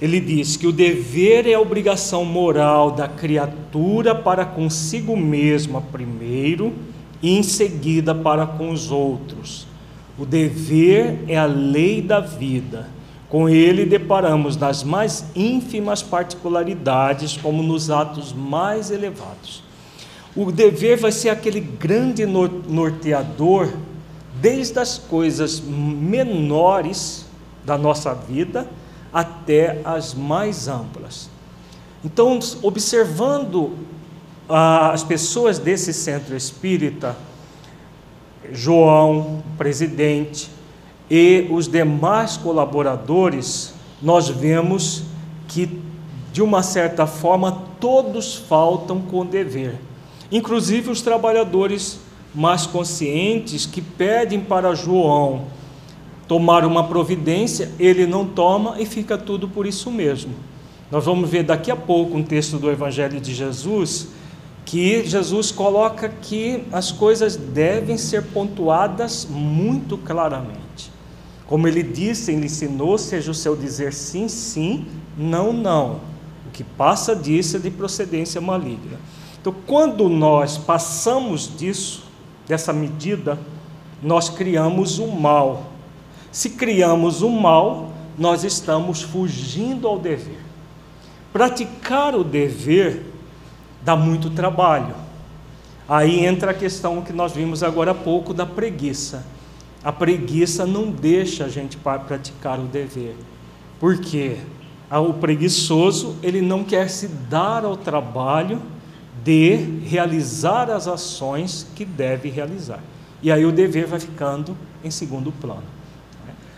[0.00, 6.72] Ele diz que o dever é a obrigação moral da criatura para consigo mesma primeiro
[7.20, 9.66] e em seguida para com os outros.
[10.16, 12.94] O dever é a lei da vida.
[13.28, 19.64] Com ele deparamos nas mais ínfimas particularidades, como nos atos mais elevados.
[20.34, 23.72] O dever vai ser aquele grande norteador
[24.40, 27.26] desde as coisas menores
[27.64, 28.68] da nossa vida
[29.12, 31.28] até as mais amplas.
[32.04, 33.72] Então, observando
[34.48, 37.16] ah, as pessoas desse centro espírita,
[38.52, 40.50] João, presidente,
[41.10, 45.02] e os demais colaboradores, nós vemos
[45.48, 45.80] que,
[46.32, 49.78] de uma certa forma, todos faltam com dever,
[50.30, 52.00] inclusive os trabalhadores
[52.34, 55.46] mais conscientes que pedem para João
[56.28, 60.34] tomar uma providência, ele não toma e fica tudo por isso mesmo.
[60.90, 64.08] Nós vamos ver daqui a pouco um texto do Evangelho de Jesus
[64.64, 70.95] que Jesus coloca que as coisas devem ser pontuadas muito claramente.
[71.46, 76.00] Como ele disse, ele ensinou, seja o seu dizer sim, sim, não, não.
[76.46, 78.98] O que passa disso é de procedência maligna.
[79.40, 82.04] Então, quando nós passamos disso,
[82.48, 83.38] dessa medida,
[84.02, 85.72] nós criamos o mal.
[86.32, 90.40] Se criamos o mal, nós estamos fugindo ao dever.
[91.32, 93.02] Praticar o dever
[93.82, 94.94] dá muito trabalho.
[95.88, 99.24] Aí entra a questão que nós vimos agora há pouco da preguiça.
[99.86, 103.14] A preguiça não deixa a gente praticar o dever.
[103.78, 104.36] Por quê?
[104.90, 108.60] O preguiçoso, ele não quer se dar ao trabalho
[109.22, 112.80] de realizar as ações que deve realizar.
[113.22, 115.62] E aí o dever vai ficando em segundo plano.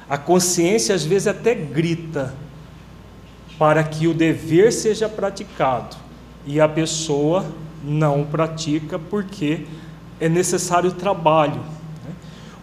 [0.09, 2.35] A consciência às vezes até grita
[3.59, 5.97] para que o dever seja praticado
[6.47, 7.45] e a pessoa
[7.85, 9.67] não pratica porque
[10.19, 11.77] é necessário trabalho.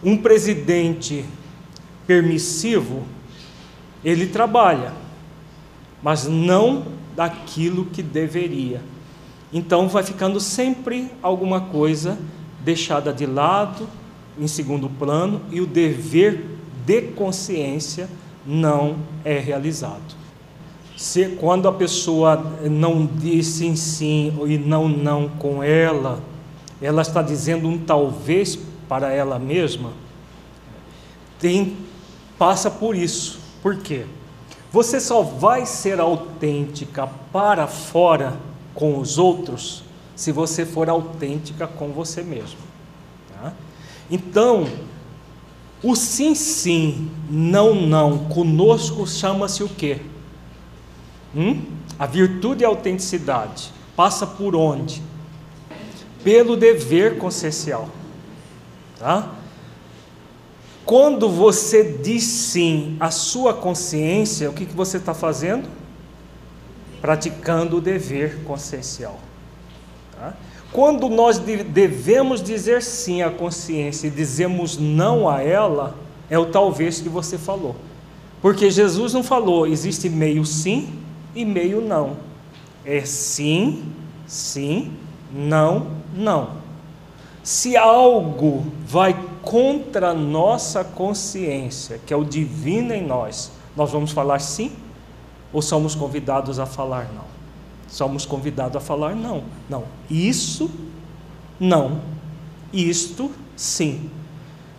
[0.06, 1.24] Um presidente
[2.06, 3.02] permissivo,
[4.04, 4.92] ele trabalha,
[6.00, 6.84] mas não
[7.16, 8.80] daquilo que deveria.
[9.52, 12.16] Então vai ficando sempre alguma coisa
[12.64, 13.88] deixada de lado,
[14.38, 16.44] em segundo plano, e o dever
[16.86, 18.08] de consciência
[18.46, 20.14] não é realizado.
[20.96, 22.36] Se quando a pessoa
[22.70, 26.22] não diz sim, sim e não, não com ela,
[26.80, 28.56] ela está dizendo um talvez
[28.88, 29.92] para ela mesma,
[31.38, 31.76] tem,
[32.38, 33.38] passa por isso.
[33.62, 34.06] Por quê?
[34.72, 38.36] Você só vai ser autêntica para fora
[38.74, 39.82] com os outros
[40.14, 42.58] se você for autêntica com você mesmo.
[43.32, 43.52] Tá?
[44.10, 44.66] Então,
[45.82, 50.00] o sim, sim, não, não, conosco chama-se o quê?
[51.34, 51.62] Hum?
[51.98, 55.02] A virtude e a autenticidade passa por onde?
[56.24, 57.88] Pelo dever consciencial.
[58.98, 59.30] Tá?
[60.84, 65.68] Quando você diz sim à sua consciência, o que, que você está fazendo?
[67.00, 69.18] Praticando o dever consciencial.
[70.12, 70.34] Tá?
[70.72, 75.96] Quando nós devemos dizer sim à consciência e dizemos não a ela,
[76.30, 77.76] é o talvez que você falou.
[78.40, 80.94] Porque Jesus não falou, existe meio sim
[81.34, 82.16] e meio não.
[82.84, 83.84] É sim,
[84.26, 84.92] sim,
[85.32, 86.65] não, não.
[87.46, 94.10] Se algo vai contra a nossa consciência, que é o divino em nós, nós vamos
[94.10, 94.72] falar sim
[95.52, 97.22] ou somos convidados a falar não?
[97.86, 99.44] Somos convidados a falar não.
[99.70, 99.84] Não.
[100.10, 100.68] Isso
[101.60, 102.00] não.
[102.72, 104.10] Isto sim.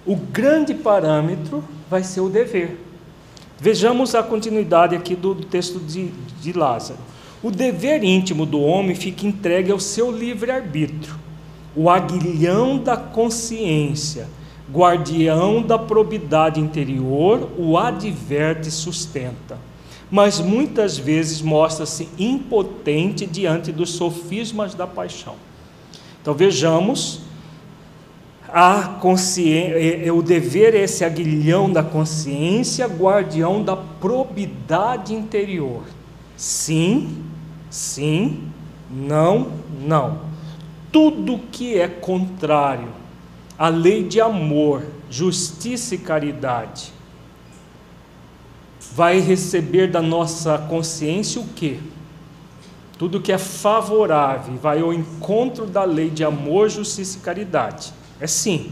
[0.05, 2.85] O grande parâmetro vai ser o dever.
[3.57, 6.09] Vejamos a continuidade aqui do, do texto de,
[6.41, 6.99] de Lázaro.
[7.41, 11.26] O dever íntimo do homem fica entregue ao seu livre-arbítrio.
[11.77, 14.27] O aguilhão da consciência,
[14.73, 19.57] guardião da probidade interior, o adverte e sustenta
[20.09, 25.35] mas muitas vezes mostra-se impotente diante dos sofismas da paixão.
[26.21, 27.21] Então vejamos,
[28.47, 35.83] a consciência, é, é, o dever é esse aguilhão da consciência, guardião da probidade interior.
[36.37, 37.23] Sim,
[37.69, 38.43] sim,
[38.89, 39.51] não,
[39.81, 40.26] não.
[40.91, 42.89] Tudo que é contrário
[43.57, 46.93] à lei de amor, justiça e caridade
[48.93, 51.77] vai receber da nossa consciência o quê?
[52.97, 57.93] Tudo que é favorável, vai ao encontro da lei de amor, justiça e caridade.
[58.19, 58.71] É sim.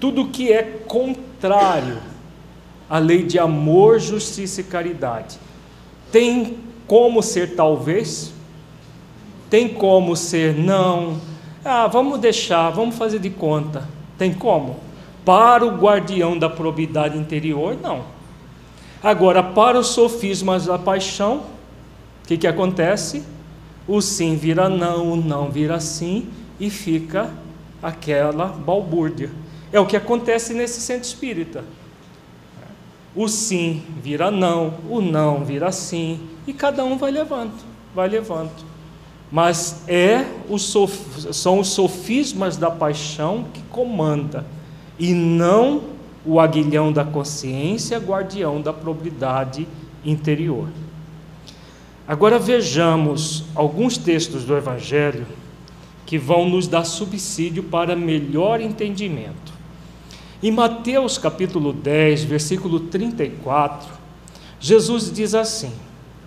[0.00, 2.00] Tudo que é contrário
[2.90, 5.38] à lei de amor, justiça e caridade.
[6.10, 8.32] Tem como ser talvez?
[9.48, 11.20] Tem como ser não?
[11.64, 13.88] Ah, vamos deixar, vamos fazer de conta.
[14.18, 14.76] Tem como?
[15.24, 18.04] Para o guardião da probidade interior, não.
[19.02, 21.44] Agora, para os sofismas da paixão,
[22.24, 23.24] o que, que acontece?
[23.86, 27.30] O sim vira não, o não vira sim, e fica
[27.82, 29.30] aquela balbúrdia.
[29.72, 31.64] É o que acontece nesse centro espírita.
[33.14, 37.52] O sim vira não, o não vira sim, e cada um vai levando,
[37.94, 38.71] vai levando.
[39.32, 40.70] Mas é os
[41.32, 44.46] são os sofismas da paixão que comanda,
[44.98, 45.84] e não
[46.24, 49.66] o aguilhão da consciência, guardião da probidade
[50.04, 50.68] interior.
[52.06, 55.26] Agora vejamos alguns textos do Evangelho
[56.04, 59.52] que vão nos dar subsídio para melhor entendimento.
[60.42, 63.88] Em Mateus capítulo 10, versículo 34,
[64.60, 65.72] Jesus diz assim: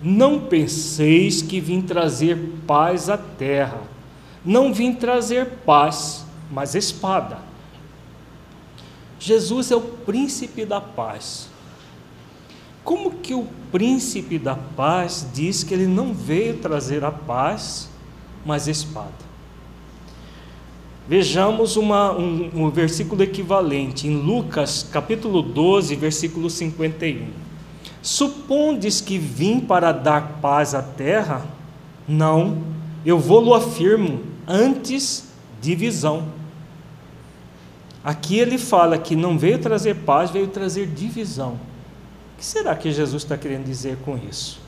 [0.08, 3.82] Não penseis que vim trazer paz à terra,
[4.44, 7.38] não vim trazer paz, mas espada.
[9.18, 11.48] Jesus é o príncipe da paz.
[12.84, 17.90] Como que o príncipe da paz diz que ele não veio trazer a paz,
[18.44, 19.26] mas espada?
[21.08, 27.45] Vejamos uma, um, um versículo equivalente em Lucas capítulo 12, versículo 51.
[28.06, 31.44] Supondes que vim para dar paz à terra?
[32.06, 32.58] Não,
[33.04, 35.24] eu vou-lo afirmo, antes
[35.60, 36.28] divisão.
[38.04, 41.54] Aqui ele fala que não veio trazer paz, veio trazer divisão.
[42.34, 44.60] O que será que Jesus está querendo dizer com isso?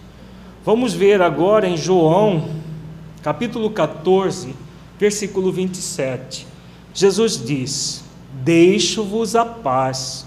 [0.65, 2.51] Vamos ver agora em João,
[3.23, 4.53] capítulo 14,
[4.99, 6.45] versículo 27.
[6.93, 10.27] Jesus diz: Deixo-vos a paz,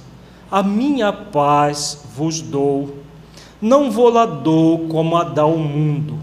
[0.49, 3.00] a minha paz vos dou.
[3.61, 6.17] Não vou lá dou como a dá o mundo.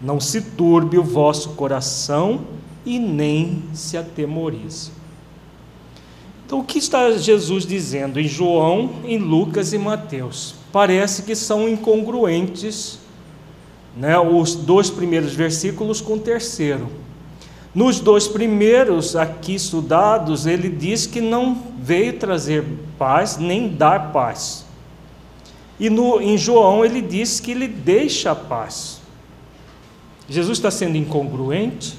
[0.00, 2.40] Não se turbe o vosso coração
[2.86, 4.90] e nem se atemorize.
[6.46, 10.54] Então, o que está Jesus dizendo em João, em Lucas e Mateus?
[10.72, 12.98] Parece que são incongruentes
[13.94, 16.88] né, os dois primeiros versículos com o terceiro.
[17.74, 22.64] Nos dois primeiros aqui estudados, ele diz que não veio trazer
[22.98, 24.64] paz nem dar paz.
[25.78, 29.00] E no, em João ele diz que ele deixa a paz.
[30.28, 31.96] Jesus está sendo incongruente?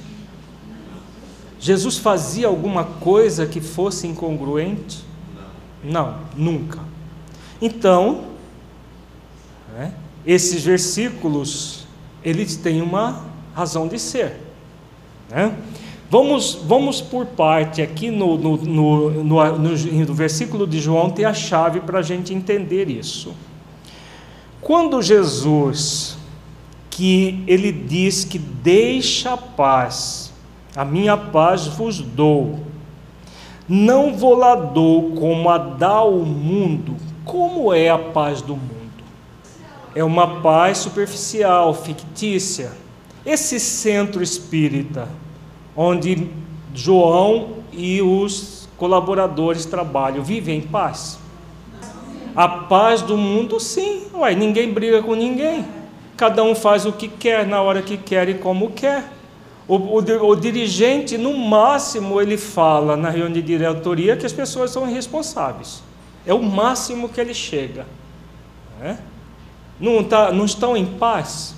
[1.59, 5.03] Jesus fazia alguma coisa que fosse incongruente?
[5.83, 6.79] Não, nunca.
[7.61, 8.25] Então,
[9.73, 9.93] né,
[10.25, 11.85] esses versículos,
[12.23, 14.37] eles têm uma razão de ser.
[15.29, 15.57] Né?
[16.09, 21.33] Vamos, vamos por parte, aqui no, no, no, no, no versículo de João tem a
[21.33, 23.33] chave para a gente entender isso.
[24.61, 26.17] Quando Jesus,
[26.89, 30.33] que ele diz que deixa a paz,
[30.75, 32.59] a minha paz vos dou,
[33.67, 38.69] não vou lá dou como a dá o mundo, como é a paz do mundo?
[39.95, 42.71] É uma paz superficial, fictícia.
[43.25, 45.07] Esse centro espírita,
[45.75, 46.29] onde
[46.73, 51.18] João e os colaboradores trabalham, vivem em paz?
[52.35, 54.07] A paz do mundo, sim.
[54.13, 55.65] Ué, ninguém briga com ninguém.
[56.15, 59.03] Cada um faz o que quer, na hora que quer e como quer.
[59.67, 64.71] O, o, o dirigente, no máximo, ele fala na reunião de diretoria que as pessoas
[64.71, 65.83] são irresponsáveis.
[66.25, 67.85] É o máximo que ele chega.
[68.81, 68.97] É?
[69.79, 71.55] Não, tá, não estão em paz?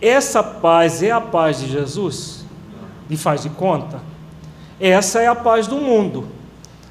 [0.00, 2.44] Essa paz é a paz de Jesus?
[3.08, 4.00] E faz de conta?
[4.78, 6.28] Essa é a paz do mundo.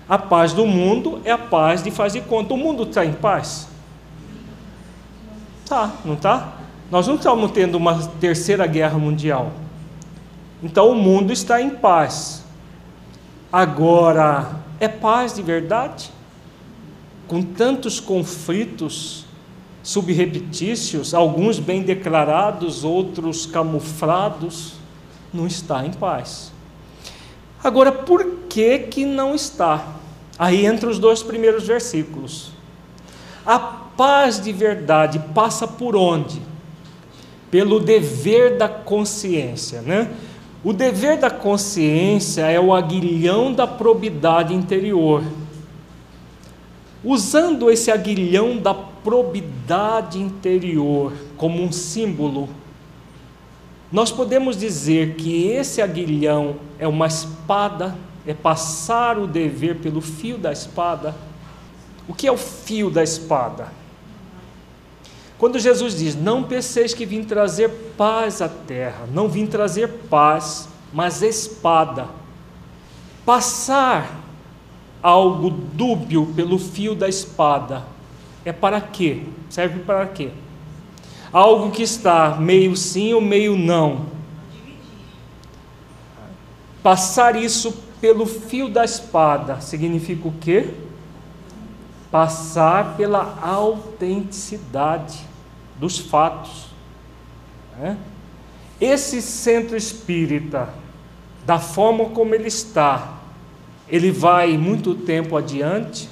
[0.08, 2.54] A paz do mundo é a paz de faz de conta.
[2.54, 3.68] O mundo está em paz?
[5.68, 6.54] Tá, não está?
[6.92, 9.52] Nós não estamos tendo uma terceira guerra mundial.
[10.62, 12.44] Então o mundo está em paz.
[13.52, 16.12] Agora, é paz de verdade?
[17.28, 19.26] Com tantos conflitos
[19.84, 24.76] subrepetícios, alguns bem declarados, outros camuflados,
[25.34, 26.53] não está em paz.
[27.64, 29.96] Agora, por que que não está?
[30.38, 32.52] Aí entra os dois primeiros versículos.
[33.46, 36.42] A paz de verdade passa por onde?
[37.50, 40.12] Pelo dever da consciência, né?
[40.64, 45.24] O dever da consciência é o aguilhão da probidade interior.
[47.04, 52.50] Usando esse aguilhão da probidade interior como um símbolo,
[53.94, 60.36] nós podemos dizer que esse aguilhão é uma espada, é passar o dever pelo fio
[60.36, 61.16] da espada.
[62.08, 63.68] O que é o fio da espada?
[65.38, 70.68] Quando Jesus diz: Não penseis que vim trazer paz à terra, não vim trazer paz,
[70.92, 72.08] mas espada.
[73.24, 74.24] Passar
[75.04, 77.86] algo dúbio pelo fio da espada
[78.44, 79.22] é para quê?
[79.52, 80.32] Serve para quê?
[81.34, 84.06] Algo que está meio sim ou meio não.
[86.84, 90.70] Passar isso pelo fio da espada significa o quê?
[92.12, 95.22] Passar pela autenticidade
[95.80, 96.68] dos fatos.
[97.80, 97.98] Né?
[98.80, 100.70] Esse centro espírita,
[101.46, 103.14] da forma como ele está,
[103.88, 106.10] ele vai muito tempo adiante,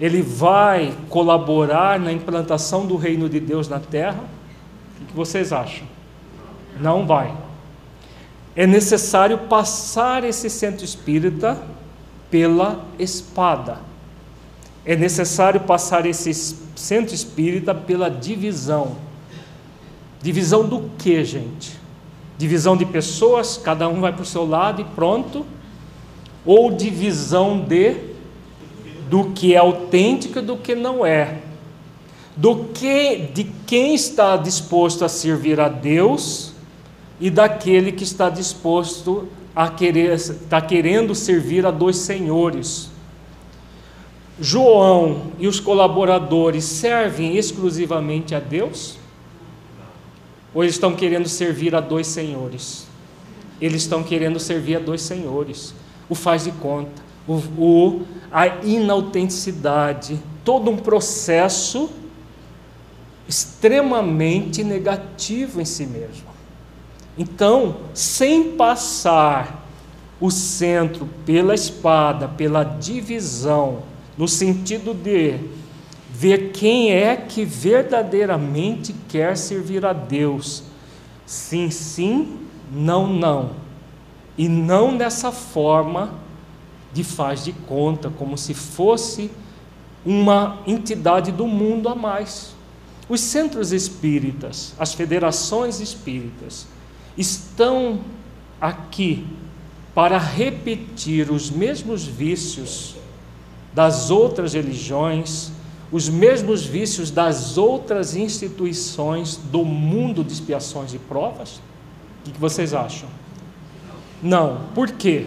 [0.00, 4.24] ele vai colaborar na implantação do reino de Deus na terra?
[5.00, 5.86] O que vocês acham?
[6.80, 7.32] Não vai.
[8.56, 11.60] É necessário passar esse centro espírita
[12.30, 13.78] pela espada.
[14.84, 16.32] É necessário passar esse
[16.74, 18.96] centro espírita pela divisão.
[20.20, 21.78] Divisão do que, gente?
[22.36, 25.46] Divisão de pessoas, cada um vai para o seu lado e pronto?
[26.44, 28.13] Ou divisão de
[29.08, 31.40] do que é autêntico e do que não é.
[32.36, 36.52] Do que de quem está disposto a servir a Deus
[37.20, 42.90] e daquele que está disposto a querer está querendo servir a dois senhores.
[44.40, 48.98] João e os colaboradores servem exclusivamente a Deus?
[50.52, 52.88] Ou eles estão querendo servir a dois senhores?
[53.60, 55.72] Eles estão querendo servir a dois senhores.
[56.08, 61.90] O faz de conta o, o, a inautenticidade, todo um processo
[63.28, 66.34] extremamente negativo em si mesmo.
[67.16, 69.64] Então, sem passar
[70.20, 73.82] o centro pela espada, pela divisão,
[74.16, 75.38] no sentido de
[76.10, 80.62] ver quem é que verdadeiramente quer servir a Deus.
[81.26, 82.38] Sim, sim,
[82.70, 83.50] não, não.
[84.36, 86.23] E não dessa forma
[86.94, 89.30] de faz de conta, como se fosse
[90.06, 92.54] uma entidade do mundo a mais.
[93.08, 96.66] Os centros espíritas, as federações espíritas,
[97.18, 98.00] estão
[98.60, 99.26] aqui
[99.94, 102.96] para repetir os mesmos vícios
[103.74, 105.50] das outras religiões,
[105.90, 111.60] os mesmos vícios das outras instituições do mundo de expiações e provas?
[112.26, 113.08] O que vocês acham?
[114.22, 114.62] Não.
[114.74, 115.26] Por quê?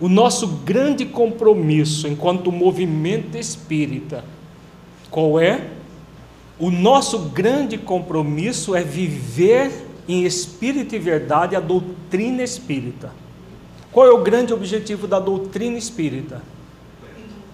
[0.00, 4.24] O nosso grande compromisso enquanto movimento espírita,
[5.10, 5.70] qual é?
[6.58, 13.12] O nosso grande compromisso é viver em espírito e verdade a doutrina espírita.
[13.92, 16.42] Qual é o grande objetivo da doutrina espírita?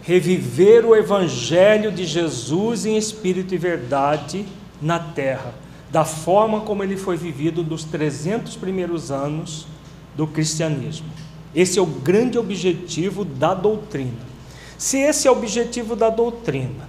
[0.05, 4.45] reviver o Evangelho de Jesus em espírito e verdade
[4.81, 5.55] na terra,
[5.91, 9.67] da forma como ele foi vivido nos 300 primeiros anos
[10.15, 11.07] do cristianismo.
[11.55, 14.35] Esse é o grande objetivo da doutrina.
[14.77, 16.89] Se esse é o objetivo da doutrina,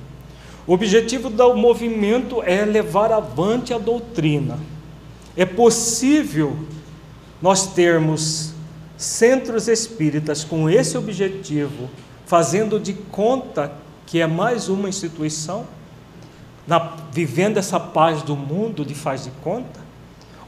[0.66, 4.57] o objetivo do movimento é levar avante a doutrina.
[5.38, 6.57] É possível
[7.41, 8.53] nós termos
[8.97, 11.89] centros espíritas com esse objetivo
[12.26, 13.72] fazendo de conta
[14.05, 15.66] que é mais uma instituição,
[16.68, 16.80] na,
[17.11, 19.84] vivendo essa paz do mundo de faz de conta?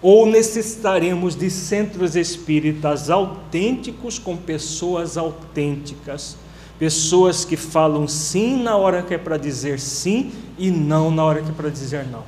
[0.02, 6.38] Ou necessitaremos de centros espíritas autênticos com pessoas autênticas,
[6.78, 11.42] pessoas que falam sim na hora que é para dizer sim e não na hora
[11.42, 12.24] que é para dizer não?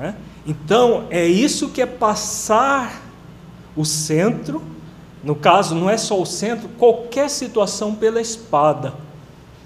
[0.00, 0.14] É?
[0.46, 3.02] Então, é isso que é passar
[3.76, 4.60] o centro
[5.24, 8.92] no caso, não é só o centro, qualquer situação pela espada,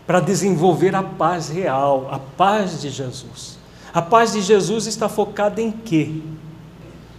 [0.07, 3.59] para desenvolver a paz real, a paz de Jesus.
[3.93, 6.23] A paz de Jesus está focada em quê?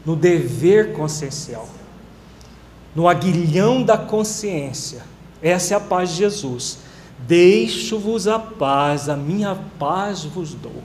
[0.05, 1.67] No dever consciencial,
[2.95, 5.03] no aguilhão da consciência.
[5.41, 6.79] Essa é a paz de Jesus.
[7.19, 10.83] Deixo-vos a paz, a minha paz vos dou.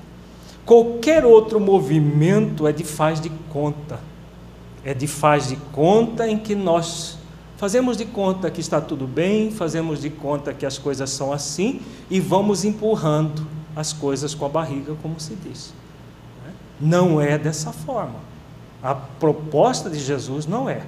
[0.67, 4.01] Qualquer outro movimento é de faz de conta.
[4.85, 7.19] É de faz de conta em que nós
[7.57, 11.81] Fazemos de conta que está tudo bem, fazemos de conta que as coisas são assim
[12.11, 13.47] e vamos empurrando
[13.77, 15.73] as coisas com a barriga, como se diz.
[16.81, 18.34] Não é dessa forma.
[18.85, 20.83] A proposta de Jesus não é.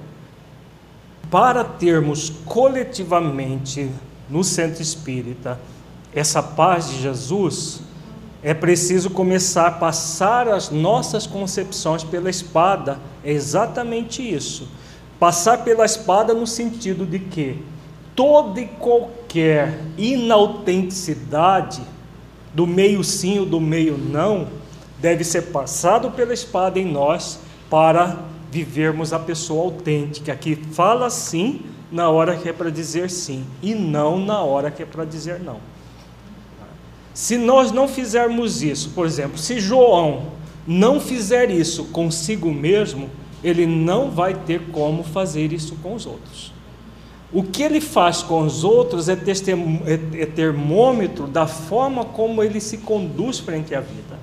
[1.29, 3.91] Para termos coletivamente
[4.29, 5.59] no centro espírita
[6.13, 7.81] essa paz de Jesus,
[8.41, 12.99] é preciso começar a passar as nossas concepções pela espada.
[13.23, 14.69] É exatamente isso
[15.19, 17.63] Passar pela espada no sentido de que
[18.15, 21.81] toda e qualquer inautenticidade
[22.53, 24.47] do meio sim ou do meio não
[24.99, 27.39] deve ser passado pela espada em nós
[27.69, 28.17] para
[28.51, 31.61] vivermos a pessoa autêntica, que fala sim
[31.91, 35.39] na hora que é para dizer sim e não na hora que é para dizer
[35.39, 35.59] não.
[37.13, 40.27] Se nós não fizermos isso, por exemplo, se João
[40.67, 43.09] não fizer isso consigo mesmo,
[43.43, 46.53] ele não vai ter como fazer isso com os outros.
[47.31, 52.59] O que ele faz com os outros é, é, é termômetro da forma como ele
[52.59, 54.17] se conduz frente à vida.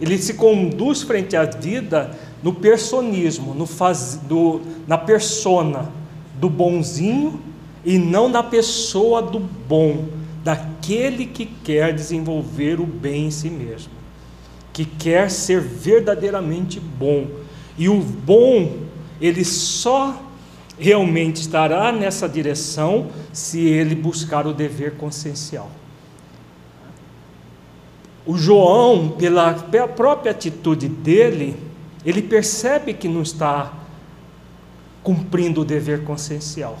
[0.00, 5.90] Ele se conduz frente à vida no personismo, no faz, do, na persona
[6.34, 7.40] do bonzinho
[7.84, 10.06] e não da pessoa do bom,
[10.44, 13.92] daquele que quer desenvolver o bem em si mesmo,
[14.72, 17.26] que quer ser verdadeiramente bom
[17.76, 18.72] e o bom,
[19.20, 20.20] ele só
[20.78, 25.70] realmente estará nessa direção se ele buscar o dever consciencial.
[28.24, 29.54] O João, pela
[29.96, 31.56] própria atitude dele,
[32.08, 33.70] ele percebe que não está
[35.02, 36.78] cumprindo o dever consciencial.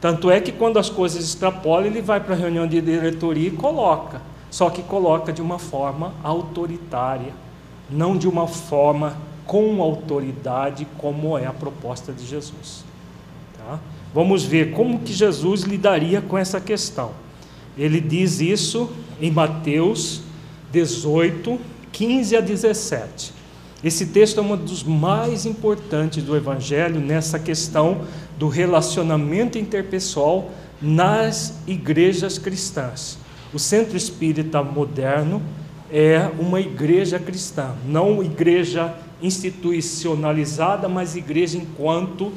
[0.00, 3.50] Tanto é que quando as coisas extrapolam, ele vai para a reunião de diretoria e
[3.50, 4.22] coloca.
[4.50, 7.34] Só que coloca de uma forma autoritária,
[7.90, 9.14] não de uma forma
[9.44, 12.82] com autoridade, como é a proposta de Jesus.
[13.58, 13.78] Tá?
[14.14, 17.10] Vamos ver como que Jesus lidaria com essa questão.
[17.76, 20.22] Ele diz isso em Mateus
[20.72, 21.60] 18,
[21.92, 23.41] 15 a 17.
[23.84, 28.02] Esse texto é um dos mais importantes do Evangelho nessa questão
[28.38, 33.18] do relacionamento interpessoal nas igrejas cristãs.
[33.52, 35.42] O centro espírita moderno
[35.90, 42.32] é uma igreja cristã, não igreja institucionalizada, mas igreja enquanto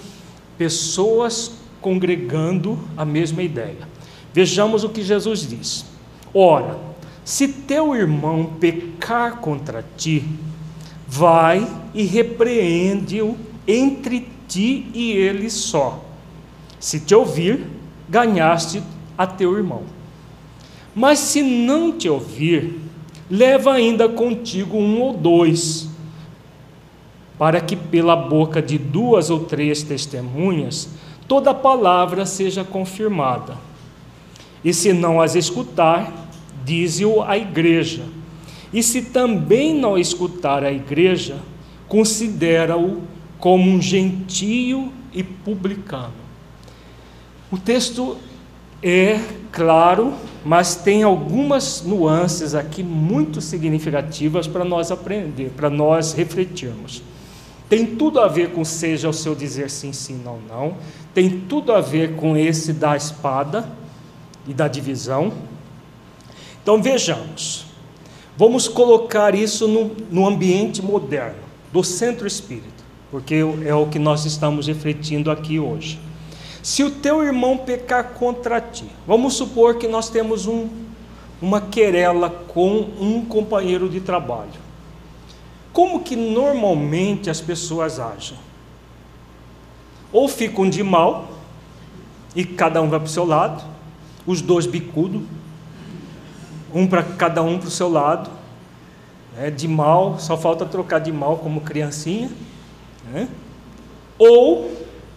[0.58, 3.88] pessoas congregando a mesma ideia.
[4.34, 5.86] Vejamos o que Jesus diz:
[6.34, 6.78] Ora,
[7.24, 10.24] se teu irmão pecar contra ti,
[11.08, 13.36] vai e repreende-o
[13.68, 16.04] entre ti e ele só.
[16.80, 17.68] Se te ouvir,
[18.08, 18.82] ganhaste
[19.18, 19.84] a teu irmão.
[20.94, 22.80] Mas se não te ouvir,
[23.30, 25.90] leva ainda contigo um ou dois
[27.38, 30.90] para que pela boca de duas ou três testemunhas
[31.28, 33.58] toda palavra seja confirmada.
[34.64, 36.12] E se não as escutar,
[36.64, 38.04] dize-o à igreja.
[38.76, 41.38] E se também não escutar a igreja,
[41.88, 43.04] considera-o
[43.40, 46.12] como um gentio e publicano.
[47.50, 48.18] O texto
[48.84, 49.18] é
[49.50, 50.14] claro,
[50.44, 57.02] mas tem algumas nuances aqui muito significativas para nós aprender, para nós refletirmos.
[57.70, 60.76] Tem tudo a ver com seja o seu dizer sim, sim, não, não.
[61.14, 63.70] Tem tudo a ver com esse da espada
[64.46, 65.32] e da divisão.
[66.62, 67.74] Então vejamos.
[68.38, 71.40] Vamos colocar isso no, no ambiente moderno,
[71.72, 76.00] do centro espírita, porque é o que nós estamos refletindo aqui hoje.
[76.62, 80.68] Se o teu irmão pecar contra ti, vamos supor que nós temos um,
[81.42, 84.66] uma querela com um companheiro de trabalho.
[85.72, 88.38] Como que normalmente as pessoas agem?
[90.12, 91.30] Ou ficam de mal,
[92.36, 93.64] e cada um vai para o seu lado,
[94.26, 95.22] os dois bicudos,
[96.76, 98.30] um para cada um para o seu lado,
[99.38, 102.30] né, de mal, só falta trocar de mal como criancinha,
[103.10, 103.30] né?
[104.20, 104.72] ou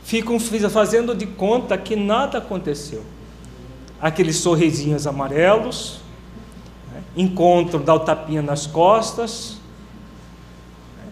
[0.05, 0.39] ficam
[0.71, 3.03] fazendo de conta que nada aconteceu.
[4.01, 6.01] Aqueles sorrisinhos amarelos,
[6.93, 7.03] né?
[7.85, 9.57] dá o tapinha nas costas,
[10.97, 11.11] né?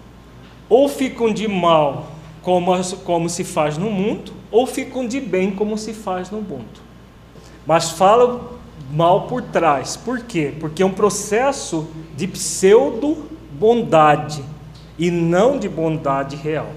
[0.69, 2.73] ou ficam de mal, como,
[3.05, 6.87] como se faz no mundo, ou ficam de bem, como se faz no mundo.
[7.67, 8.56] Mas falam
[8.91, 9.97] mal por trás.
[9.97, 10.55] Por quê?
[10.59, 14.43] Porque é um processo de pseudo-bondade
[14.99, 16.71] e não de bondade real.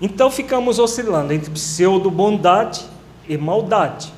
[0.00, 2.84] Então ficamos oscilando entre pseudo-bondade
[3.28, 4.12] e maldade.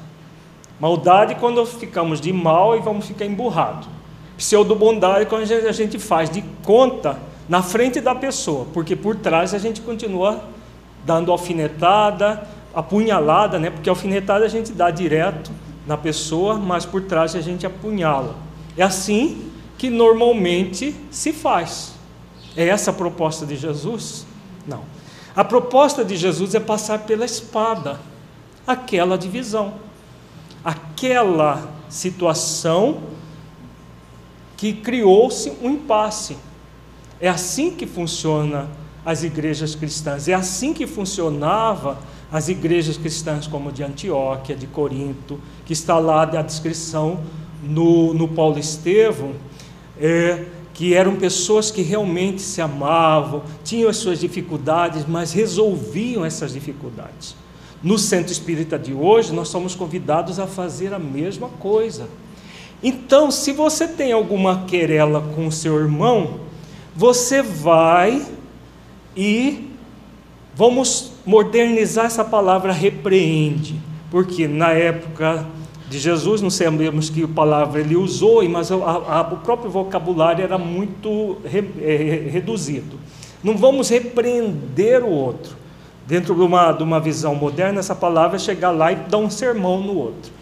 [0.81, 3.89] Maldade quando ficamos de mal e vamos ficar emburrados.
[4.37, 7.19] Pseudo-bondade quando a gente faz de conta
[7.49, 10.43] na frente da pessoa, porque por trás a gente continua
[11.05, 13.71] dando alfinetada, apunhalada, né?
[13.71, 15.51] porque alfinetada a gente dá direto
[15.87, 18.37] na pessoa, mas por trás a gente apunhala.
[18.77, 21.93] É assim que normalmente se faz.
[22.57, 24.27] É essa a proposta de Jesus?
[24.67, 24.83] Não.
[25.35, 28.01] A proposta de Jesus é passar pela espada,
[28.67, 29.75] aquela divisão,
[30.65, 33.03] aquela situação
[34.57, 36.37] que criou-se um impasse.
[37.21, 38.69] É assim que funciona
[39.05, 41.99] as igrejas cristãs, é assim que funcionava
[42.31, 47.21] as igrejas cristãs como de Antioquia, de Corinto, que está lá a descrição
[47.63, 49.33] no, no Paulo Estevão,
[49.99, 56.53] é, que eram pessoas que realmente se amavam, tinham as suas dificuldades, mas resolviam essas
[56.53, 57.35] dificuldades.
[57.83, 62.09] No centro espírita de hoje, nós somos convidados a fazer a mesma coisa.
[62.83, 66.41] Então, se você tem alguma querela com o seu irmão,
[66.95, 68.27] você vai
[69.17, 69.71] e
[70.55, 73.75] vamos modernizar essa palavra repreende,
[74.11, 75.45] porque na época
[75.89, 80.59] de Jesus, não sabemos que palavra ele usou, mas a, a, o próprio vocabulário era
[80.59, 82.99] muito re, é, reduzido.
[83.43, 85.57] Não vamos repreender o outro.
[86.05, 89.31] Dentro de uma, de uma visão moderna, essa palavra é chegar lá e dar um
[89.31, 90.33] sermão no outro.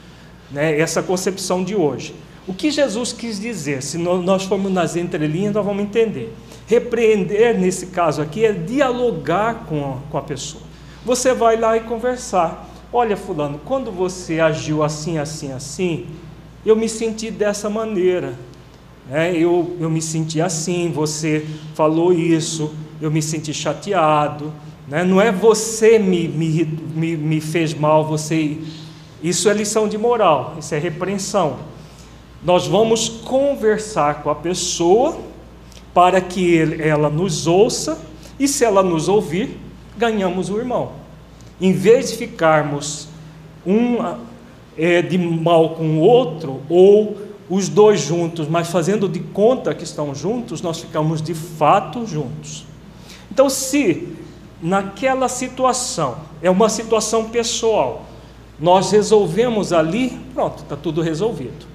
[0.50, 0.78] Né?
[0.78, 2.14] Essa concepção de hoje.
[2.46, 6.34] O que Jesus quis dizer, se nós formos nas entrelinhas, nós vamos entender.
[6.66, 10.63] Repreender, nesse caso aqui, é dialogar com a, com a pessoa.
[11.04, 12.68] Você vai lá e conversar.
[12.92, 16.06] Olha, Fulano, quando você agiu assim, assim, assim,
[16.64, 18.34] eu me senti dessa maneira.
[19.10, 24.50] É, eu, eu me senti assim, você falou isso, eu me senti chateado.
[24.88, 25.04] Né?
[25.04, 28.58] Não é você me, me, me, me fez mal, você.
[29.22, 31.58] Isso é lição de moral, isso é repreensão.
[32.42, 35.18] Nós vamos conversar com a pessoa
[35.92, 37.98] para que ele, ela nos ouça,
[38.38, 39.63] e se ela nos ouvir,
[39.96, 40.92] ganhamos o irmão.
[41.60, 43.08] Em vez de ficarmos
[43.66, 43.98] um
[44.76, 47.16] é, de mal com o outro, ou
[47.48, 52.64] os dois juntos, mas fazendo de conta que estão juntos, nós ficamos de fato juntos.
[53.30, 54.08] Então, se
[54.62, 58.04] naquela situação, é uma situação pessoal,
[58.58, 61.66] nós resolvemos ali, pronto, está tudo resolvido.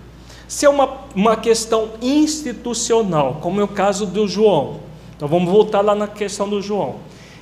[0.48, 4.80] Se é uma, uma questão institucional, como é o caso do João,
[5.16, 6.96] então vamos voltar lá na questão do João.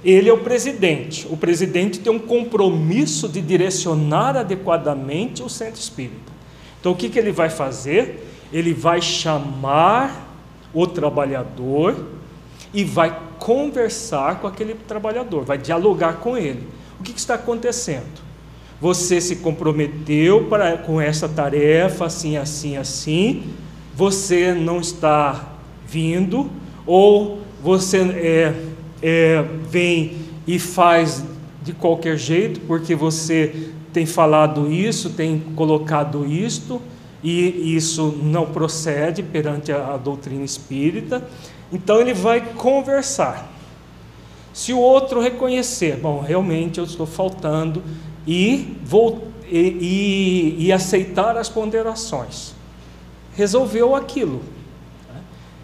[0.03, 1.27] Ele é o presidente.
[1.29, 6.31] O presidente tem um compromisso de direcionar adequadamente o centro espírita.
[6.79, 8.27] Então, o que, que ele vai fazer?
[8.53, 10.27] Ele vai chamar
[10.73, 11.95] o trabalhador
[12.73, 16.67] e vai conversar com aquele trabalhador, vai dialogar com ele.
[16.99, 18.27] O que, que está acontecendo?
[18.79, 23.43] Você se comprometeu para, com essa tarefa, assim, assim, assim,
[23.95, 25.53] você não está
[25.87, 26.49] vindo,
[26.85, 28.53] ou você é,
[29.01, 31.23] é, vem e faz
[31.63, 36.81] de qualquer jeito, porque você tem falado isso, tem colocado isto,
[37.23, 41.27] e isso não procede perante a, a doutrina espírita,
[41.71, 43.51] então ele vai conversar.
[44.53, 47.83] Se o outro reconhecer, bom, realmente eu estou faltando,
[48.25, 52.53] e, vou, e, e, e aceitar as ponderações,
[53.35, 54.41] resolveu aquilo.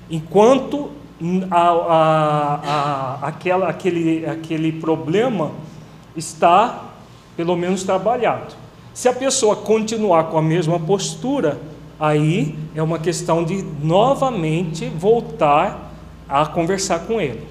[0.10, 0.92] Enquanto
[1.49, 2.55] a, a,
[3.24, 5.51] a, aquela, aquele, aquele problema
[6.16, 6.91] está,
[7.36, 8.53] pelo menos, trabalhado.
[8.93, 11.59] Se a pessoa continuar com a mesma postura,
[11.99, 15.93] aí é uma questão de novamente voltar
[16.28, 17.41] a conversar com ele.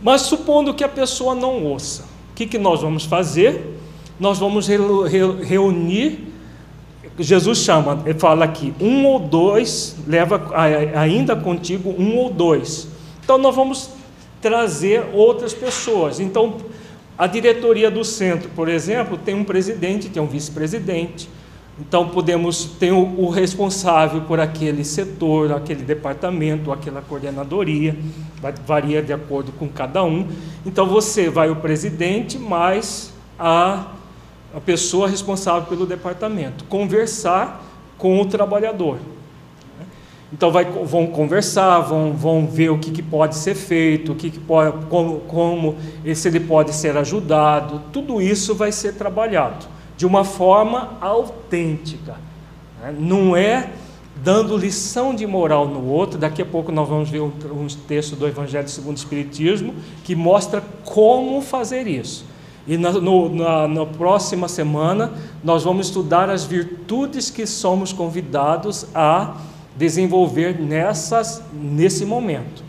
[0.00, 3.78] Mas supondo que a pessoa não ouça, o que, que nós vamos fazer?
[4.18, 6.33] Nós vamos reunir.
[7.18, 10.50] Jesus chama, ele fala aqui, um ou dois, leva
[10.96, 12.88] ainda contigo um ou dois.
[13.22, 13.90] Então nós vamos
[14.40, 16.20] trazer outras pessoas.
[16.20, 16.56] Então,
[17.16, 21.28] a diretoria do centro, por exemplo, tem um presidente, tem um vice-presidente.
[21.78, 27.96] Então podemos ter o, responsável por aquele setor, aquele departamento, aquela coordenadoria,
[28.64, 30.28] varia de acordo com cada um.
[30.64, 33.86] Então você vai o presidente mais a,
[34.54, 37.64] a pessoa responsável pelo departamento, conversar
[37.98, 38.98] com o trabalhador.
[40.32, 44.30] Então vai, vão conversar, vão, vão ver o que, que pode ser feito, o que,
[44.30, 45.76] que pode, como, como
[46.14, 47.82] se ele pode ser ajudado.
[47.92, 52.16] Tudo isso vai ser trabalhado de uma forma autêntica.
[52.80, 52.94] Né?
[52.98, 53.70] Não é
[54.24, 56.18] dando lição de moral no outro.
[56.18, 60.16] Daqui a pouco nós vamos ver um, um texto do Evangelho segundo o Espiritismo que
[60.16, 62.24] mostra como fazer isso.
[62.66, 65.12] E na, no, na, na próxima semana
[65.42, 69.36] nós vamos estudar as virtudes que somos convidados a
[69.76, 72.62] desenvolver nessas, nesse momento.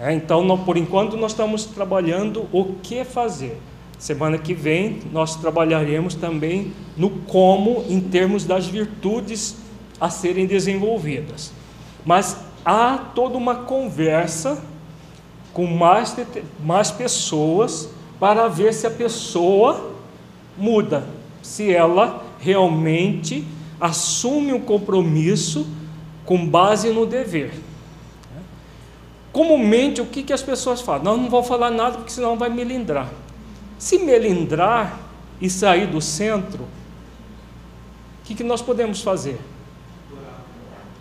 [0.00, 3.60] É, então, por enquanto, nós estamos trabalhando o que fazer.
[3.98, 9.56] Semana que vem, nós trabalharemos também no como, em termos das virtudes
[10.00, 11.52] a serem desenvolvidas.
[12.04, 14.60] Mas há toda uma conversa
[15.52, 16.16] com mais,
[16.64, 17.90] mais pessoas
[18.22, 19.96] para ver se a pessoa
[20.56, 21.08] muda,
[21.42, 23.44] se ela realmente
[23.80, 25.66] assume um compromisso
[26.24, 27.52] com base no dever.
[29.32, 31.02] Comumente, o que, que as pessoas falam?
[31.02, 33.10] Não, não vou falar nada porque senão vai melindrar.
[33.76, 35.00] Se melindrar
[35.40, 36.68] e sair do centro, o
[38.22, 39.40] que, que nós podemos fazer?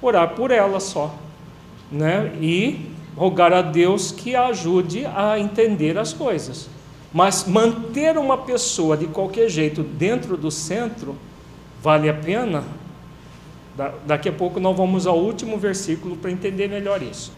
[0.02, 1.14] Orar por ela só.
[1.92, 2.36] Né?
[2.42, 6.81] E rogar a Deus que a ajude a entender as coisas.
[7.14, 11.16] Mas manter uma pessoa de qualquer jeito dentro do centro,
[11.82, 12.64] vale a pena?
[14.06, 17.32] daqui a pouco nós vamos ao último versículo para entender melhor isso.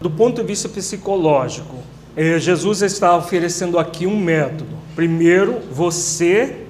[0.00, 1.76] Do ponto de vista psicológico,
[2.16, 4.76] eh, Jesus está oferecendo aqui um método.
[4.94, 6.64] Primeiro, você,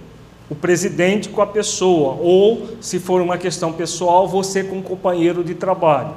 [0.48, 5.42] o presidente, com a pessoa, ou, se for uma questão pessoal, você com o companheiro
[5.42, 6.14] de trabalho.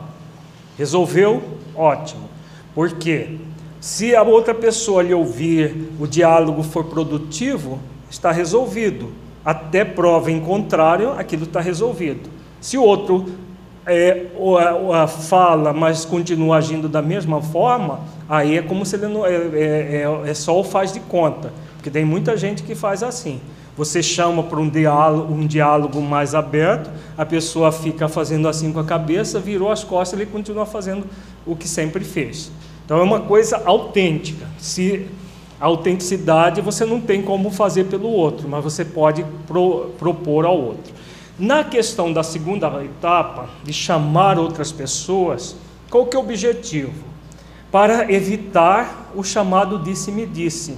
[0.77, 1.41] Resolveu?
[1.75, 2.29] Ótimo.
[2.75, 3.38] Por quê?
[3.80, 9.11] Se a outra pessoa lhe ouvir, o diálogo for produtivo, está resolvido.
[9.45, 12.30] Até prova em contrário, aquilo está resolvido.
[12.59, 13.25] Se o outro
[13.86, 14.25] é,
[15.30, 20.03] fala, mas continua agindo da mesma forma, aí é como se ele não é, é,
[20.25, 23.39] é, é só o faz de conta, porque tem muita gente que faz assim.
[23.78, 28.80] Você chama para um diálogo, um diálogo mais aberto, a pessoa fica fazendo assim com
[28.80, 31.05] a cabeça, virou as costas, ele continua fazendo
[31.45, 32.51] o que sempre fez.
[32.88, 34.47] Então é uma coisa autêntica.
[34.57, 35.05] Se
[35.59, 40.57] a autenticidade você não tem como fazer pelo outro, mas você pode pro, propor ao
[40.57, 40.93] outro.
[41.38, 45.57] Na questão da segunda etapa, de chamar outras pessoas,
[45.89, 46.93] qual que é o objetivo?
[47.69, 50.77] Para evitar o chamado disse-me-disse.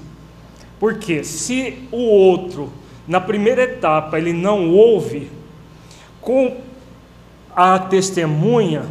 [0.80, 2.74] Porque se o outro,
[3.08, 5.30] na primeira etapa, ele não ouve,
[6.20, 6.58] com
[7.56, 8.86] a testemunha,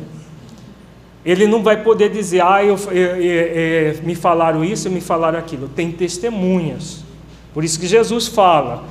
[1.30, 5.68] ele não vai poder dizer, ah, eu, eu, eu, me falaram isso, me falaram aquilo.
[5.68, 7.04] Tem testemunhas.
[7.52, 8.84] Por isso que Jesus fala,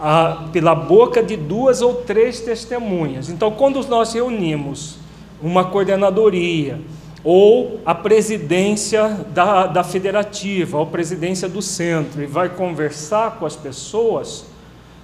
[0.00, 3.28] ah, pela boca de duas ou três testemunhas.
[3.28, 4.96] Então, quando nós reunimos
[5.42, 6.80] uma coordenadoria,
[7.22, 13.54] ou a presidência da, da federativa, ou presidência do centro, e vai conversar com as
[13.54, 14.46] pessoas,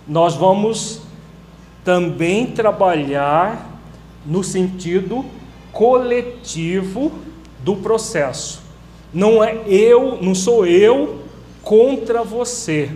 [0.06, 1.02] nós vamos
[1.84, 3.78] também trabalhar
[4.24, 5.24] no sentido
[5.78, 7.12] coletivo
[7.62, 8.60] do processo.
[9.14, 11.20] Não é eu, não sou eu
[11.62, 12.90] contra você.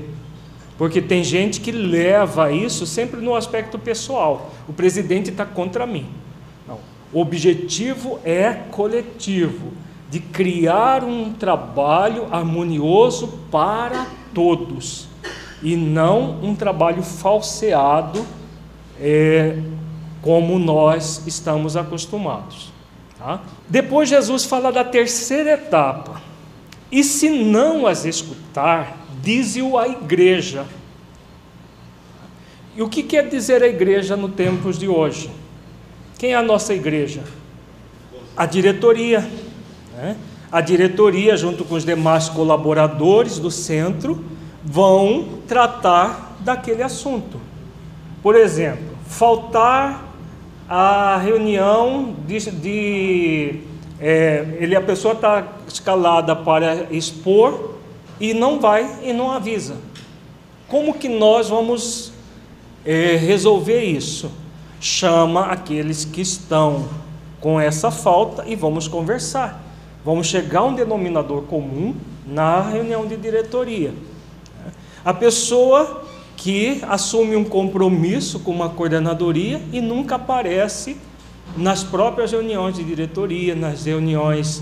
[0.77, 4.51] Porque tem gente que leva isso sempre no aspecto pessoal.
[4.69, 6.09] O presidente está contra mim.
[6.67, 6.81] Não.
[7.13, 9.69] O objetivo é coletivo
[10.11, 15.07] de criar um trabalho harmonioso para todos
[15.63, 18.27] e não um trabalho falseado
[19.01, 19.57] é,
[20.21, 22.72] como nós estamos acostumados.
[23.23, 23.41] Tá?
[23.69, 26.21] Depois Jesus fala da terceira etapa.
[26.91, 30.67] E se não as escutar, dize-o à igreja.
[32.75, 35.31] E o que quer dizer a igreja no tempos de hoje?
[36.19, 37.23] Quem é a nossa igreja?
[38.37, 39.21] A diretoria.
[39.95, 40.17] Né?
[40.51, 44.25] A diretoria, junto com os demais colaboradores do centro,
[44.65, 47.41] vão tratar daquele assunto.
[48.21, 50.12] Por exemplo, faltar
[50.69, 53.61] a reunião de, de
[54.01, 57.77] é, ele a pessoa está escalada para expor
[58.21, 59.77] e não vai e não avisa.
[60.69, 62.13] Como que nós vamos
[62.85, 64.31] é, resolver isso?
[64.81, 66.89] Chama aqueles que estão
[67.41, 69.63] com essa falta e vamos conversar.
[70.05, 71.95] Vamos chegar a um denominador comum
[72.27, 73.93] na reunião de diretoria.
[75.05, 76.05] A pessoa
[76.43, 80.97] que assume um compromisso com uma coordenadoria e nunca aparece
[81.57, 84.61] nas próprias reuniões de diretoria, nas reuniões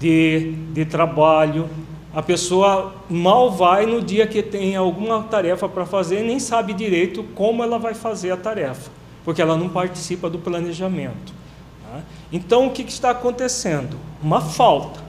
[0.00, 1.68] de, de trabalho.
[2.14, 7.22] A pessoa mal vai no dia que tem alguma tarefa para fazer nem sabe direito
[7.34, 8.90] como ela vai fazer a tarefa,
[9.22, 11.34] porque ela não participa do planejamento.
[11.82, 12.00] Tá?
[12.32, 13.98] Então, o que, que está acontecendo?
[14.22, 15.00] Uma falta.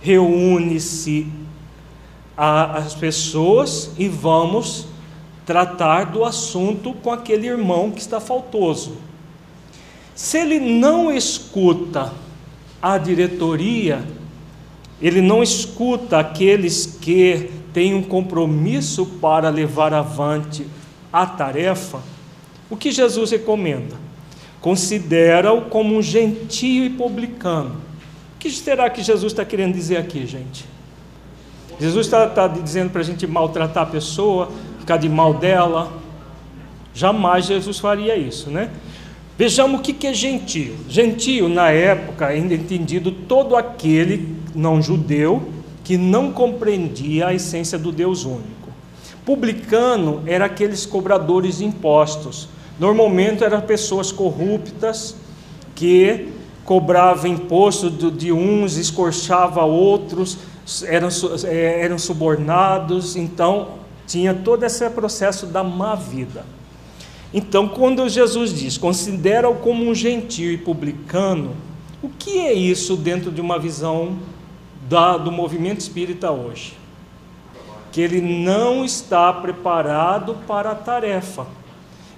[0.00, 1.30] Reúne-se
[2.34, 4.87] as pessoas e vamos
[5.48, 8.98] tratar do assunto com aquele irmão que está faltoso.
[10.14, 12.12] Se ele não escuta
[12.82, 14.04] a diretoria,
[15.00, 20.66] ele não escuta aqueles que têm um compromisso para levar avante
[21.10, 22.02] a tarefa,
[22.68, 23.96] o que Jesus recomenda?
[24.60, 27.80] Considera-o como um gentio e publicano.
[28.36, 30.66] O que será que Jesus está querendo dizer aqui, gente?
[31.80, 34.50] Jesus está, está dizendo para a gente maltratar a pessoa,
[34.88, 35.92] ficar de mal dela.
[36.94, 38.70] Jamais Jesus faria isso, né?
[39.36, 40.74] Vejamos o que é gentio.
[40.88, 45.50] Gentio, na época, ainda entendido todo aquele não judeu
[45.84, 48.70] que não compreendia a essência do Deus único.
[49.26, 52.48] Publicano era aqueles cobradores de impostos.
[52.80, 55.14] Normalmente eram pessoas corruptas
[55.74, 56.28] que
[56.64, 60.38] cobravam imposto de uns, escorchava outros,
[60.86, 61.08] eram,
[61.44, 63.77] eh, eram subornados, então
[64.08, 66.44] tinha todo esse processo da má vida.
[67.32, 71.54] Então, quando Jesus diz, considera-o como um gentio e publicano,
[72.02, 74.16] o que é isso dentro de uma visão
[74.88, 76.72] da, do movimento espírita hoje?
[77.92, 81.46] Que ele não está preparado para a tarefa.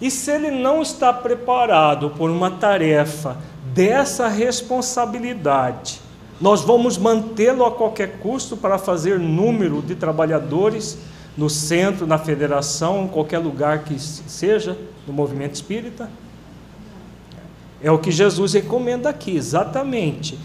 [0.01, 3.37] E se ele não está preparado por uma tarefa
[3.75, 6.01] dessa responsabilidade,
[6.41, 10.99] nós vamos mantê-lo a qualquer custo para fazer número de trabalhadores
[11.41, 14.77] no centro, na federação, em qualquer lugar que seja,
[15.07, 16.11] do movimento espírita.
[17.83, 20.39] É o que Jesus recomenda aqui, exatamente.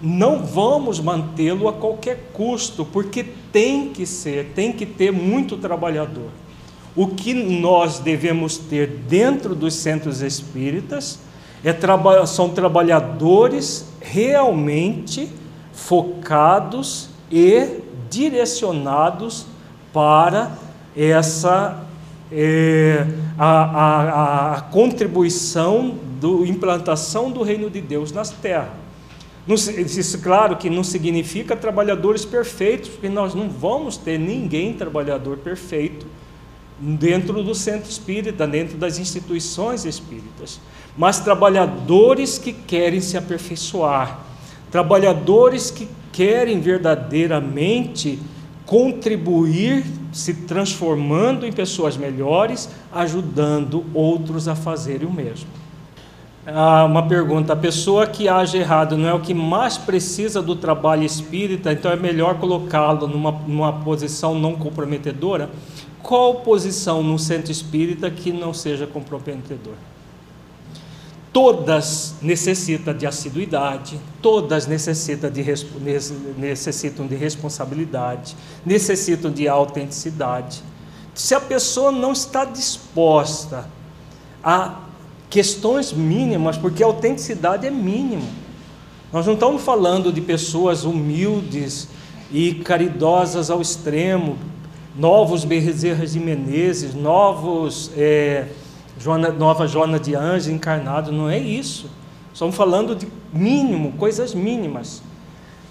[0.00, 6.30] Não vamos mantê-lo a qualquer custo, porque tem que ser, tem que ter muito trabalhador.
[6.94, 11.18] O que nós devemos ter dentro dos centros espíritas
[11.64, 11.74] é
[12.24, 15.28] são trabalhadores realmente
[15.72, 19.55] focados e direcionados
[19.96, 20.52] para
[20.94, 21.86] essa
[22.30, 23.06] é,
[23.38, 28.68] a, a, a, contribuição da implantação do reino de Deus nas terras.
[29.48, 36.06] Isso, claro que não significa trabalhadores perfeitos, porque nós não vamos ter ninguém trabalhador perfeito
[36.78, 40.60] dentro do centro espírita, dentro das instituições espíritas,
[40.94, 44.20] mas trabalhadores que querem se aperfeiçoar,
[44.70, 48.18] trabalhadores que querem verdadeiramente
[48.66, 55.48] contribuir se transformando em pessoas melhores, ajudando outros a fazerem o mesmo.
[56.46, 60.54] Ah, uma pergunta: a pessoa que age errado não é o que mais precisa do
[60.54, 65.50] trabalho espírita, então é melhor colocá-lo numa, numa posição não comprometedora?
[66.02, 69.95] Qual posição no centro espírita que não seja comprometedora?
[71.36, 75.44] Todas necessitam de assiduidade, todas necessitam de,
[76.38, 78.34] necessitam de responsabilidade,
[78.64, 80.62] necessitam de autenticidade.
[81.14, 83.68] Se a pessoa não está disposta
[84.42, 84.80] a
[85.28, 88.26] questões mínimas, porque a autenticidade é mínimo.
[89.12, 91.86] Nós não estamos falando de pessoas humildes
[92.32, 94.38] e caridosas ao extremo,
[94.96, 97.90] novos Bezerras de Menezes, novos.
[97.94, 98.46] É,
[98.98, 101.90] Joana, nova Joana de Anjos encarnado, não é isso.
[102.32, 105.02] Estamos falando de mínimo, coisas mínimas.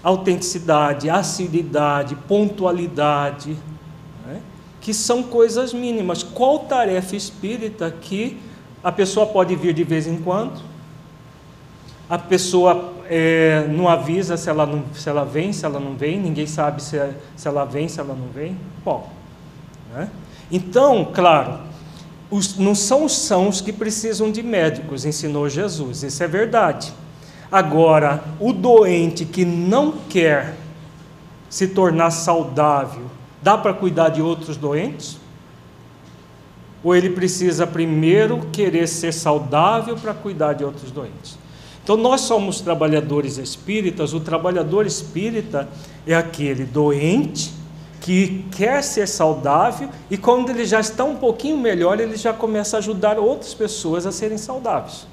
[0.02, 3.56] Autenticidade, assiduidade, pontualidade,
[4.26, 4.40] né?
[4.80, 6.22] que são coisas mínimas.
[6.22, 8.38] Qual tarefa espírita que
[8.84, 10.62] A pessoa pode vir de vez em quando,
[12.08, 16.20] a pessoa é, não avisa se ela, não, se ela vem, se ela não vem,
[16.20, 16.96] ninguém sabe se,
[17.36, 18.56] se ela vem, se ela não vem.
[18.84, 19.10] Bom,
[19.92, 20.08] né?
[20.52, 21.58] então, claro,
[22.30, 26.92] os, não são os sãos que precisam de médicos, ensinou Jesus, isso é verdade.
[27.50, 30.56] Agora, o doente que não quer
[31.48, 33.04] se tornar saudável,
[33.40, 35.18] dá para cuidar de outros doentes?
[36.82, 41.38] Ou ele precisa primeiro querer ser saudável para cuidar de outros doentes?
[41.82, 45.68] Então, nós somos trabalhadores espíritas, o trabalhador espírita
[46.04, 47.52] é aquele doente
[48.06, 52.76] que quer ser saudável e quando ele já está um pouquinho melhor, ele já começa
[52.76, 55.08] a ajudar outras pessoas a serem saudáveis.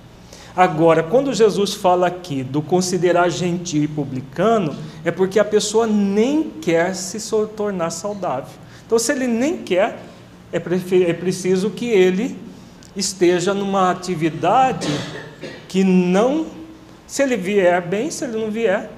[0.55, 6.43] Agora, quando Jesus fala aqui do considerar gentil e publicano, é porque a pessoa nem
[6.43, 7.17] quer se
[7.57, 8.53] tornar saudável.
[8.85, 9.97] Então, se ele nem quer,
[10.51, 12.37] é, é preciso que ele
[12.95, 14.87] esteja numa atividade
[15.67, 16.45] que não
[17.07, 18.91] se ele vier bem, se ele não vier,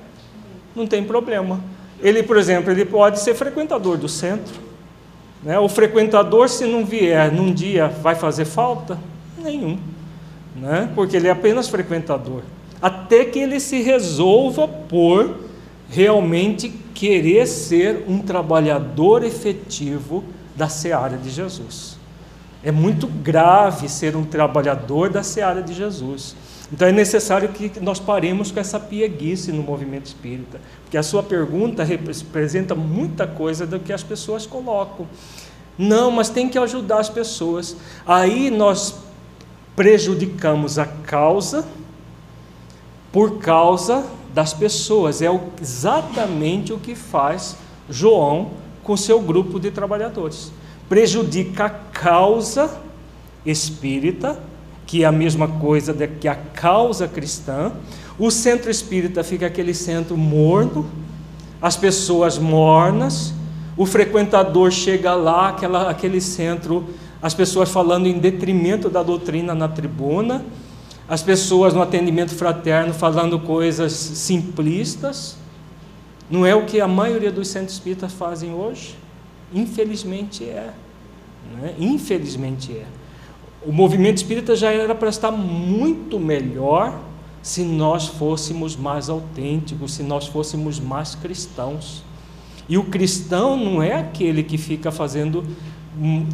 [0.76, 1.64] não tem problema.
[2.06, 4.54] Ele, por exemplo, ele pode ser frequentador do centro.
[5.42, 5.58] Né?
[5.58, 9.00] O frequentador, se não vier num dia, vai fazer falta?
[9.36, 9.80] Nenhum.
[10.56, 10.88] Né?
[10.94, 12.44] Porque ele é apenas frequentador.
[12.80, 15.36] Até que ele se resolva por
[15.90, 20.24] realmente querer ser um trabalhador efetivo
[20.56, 21.98] da seara de Jesus.
[22.64, 26.36] É muito grave ser um trabalhador da seara de Jesus.
[26.72, 31.22] Então é necessário que nós paremos com essa pieguice no movimento espírita, porque a sua
[31.22, 35.08] pergunta representa muita coisa do que as pessoas colocam.
[35.78, 37.76] Não, mas tem que ajudar as pessoas.
[38.06, 38.96] Aí nós
[39.76, 41.66] prejudicamos a causa
[43.12, 45.22] por causa das pessoas.
[45.22, 45.28] É
[45.62, 47.56] exatamente o que faz
[47.90, 48.52] João
[48.84, 50.52] com seu grupo de trabalhadores.
[50.90, 52.82] Prejudica a causa
[53.46, 54.40] espírita
[54.86, 57.72] que é a mesma coisa que a causa cristã.
[58.18, 60.90] O centro espírita fica aquele centro morno,
[61.62, 63.34] as pessoas mornas,
[63.78, 66.86] o frequentador chega lá, aquela, aquele centro,
[67.22, 70.46] as pessoas falando em detrimento da doutrina na tribuna,
[71.10, 75.38] as pessoas no atendimento fraterno falando coisas simplistas.
[76.30, 78.96] Não é o que a maioria dos centros espíritas fazem hoje?
[79.54, 80.74] Infelizmente é.
[81.54, 81.76] Né?
[81.78, 82.86] Infelizmente é.
[83.66, 87.00] O movimento espírita já era para estar muito melhor
[87.42, 92.04] se nós fôssemos mais autênticos, se nós fôssemos mais cristãos.
[92.68, 95.44] E o cristão não é aquele que fica fazendo,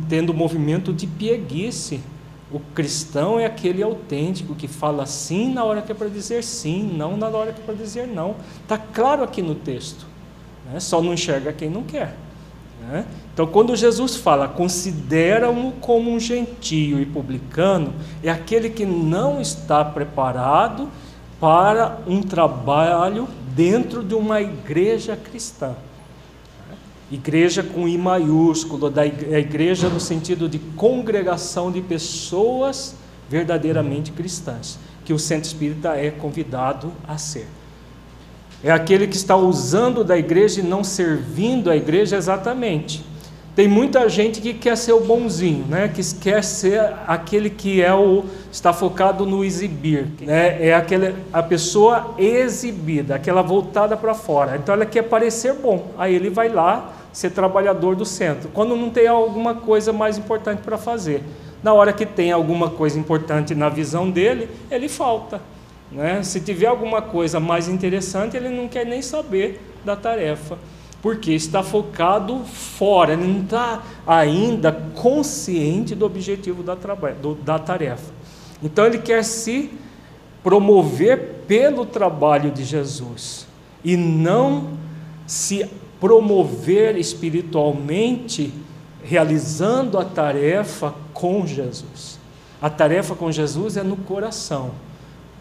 [0.10, 2.02] tendo movimento de pieguice.
[2.52, 6.84] O cristão é aquele autêntico que fala sim na hora que é para dizer sim,
[6.84, 8.36] não na hora que é para dizer não.
[8.62, 10.06] Está claro aqui no texto.
[10.72, 10.80] Né?
[10.80, 12.16] Só não enxerga quem não quer.
[12.82, 13.06] Né?
[13.34, 19.86] Então, quando Jesus fala, considera-o como um gentio e publicano, é aquele que não está
[19.86, 20.90] preparado
[21.40, 25.76] para um trabalho dentro de uma igreja cristã.
[27.12, 32.96] Igreja com I maiúsculo, da igreja no sentido de congregação de pessoas
[33.30, 37.48] verdadeiramente cristãs, que o centro espírita é convidado a ser.
[38.64, 43.04] É aquele que está usando da igreja e não servindo a igreja exatamente.
[43.56, 45.90] Tem muita gente que quer ser o bonzinho, né?
[45.94, 50.68] que quer ser aquele que é o está focado no exibir, né?
[50.68, 54.56] é aquele, a pessoa exibida, aquela voltada para fora.
[54.56, 58.50] Então ela quer parecer bom, aí ele vai lá ser trabalhador do centro.
[58.54, 61.22] Quando não tem alguma coisa mais importante para fazer,
[61.62, 65.42] na hora que tem alguma coisa importante na visão dele, ele falta.
[65.92, 66.24] Né?
[66.24, 70.58] Se tiver alguma coisa mais interessante, ele não quer nem saber da tarefa,
[71.02, 78.14] porque está focado fora, ele não está ainda consciente do objetivo da, do, da tarefa.
[78.64, 79.72] Então ele quer se
[80.44, 83.48] promover pelo trabalho de Jesus
[83.84, 84.70] e não
[85.28, 85.66] se
[86.00, 88.54] promover espiritualmente
[89.04, 92.20] realizando a tarefa com Jesus.
[92.62, 94.72] A tarefa com Jesus é no coração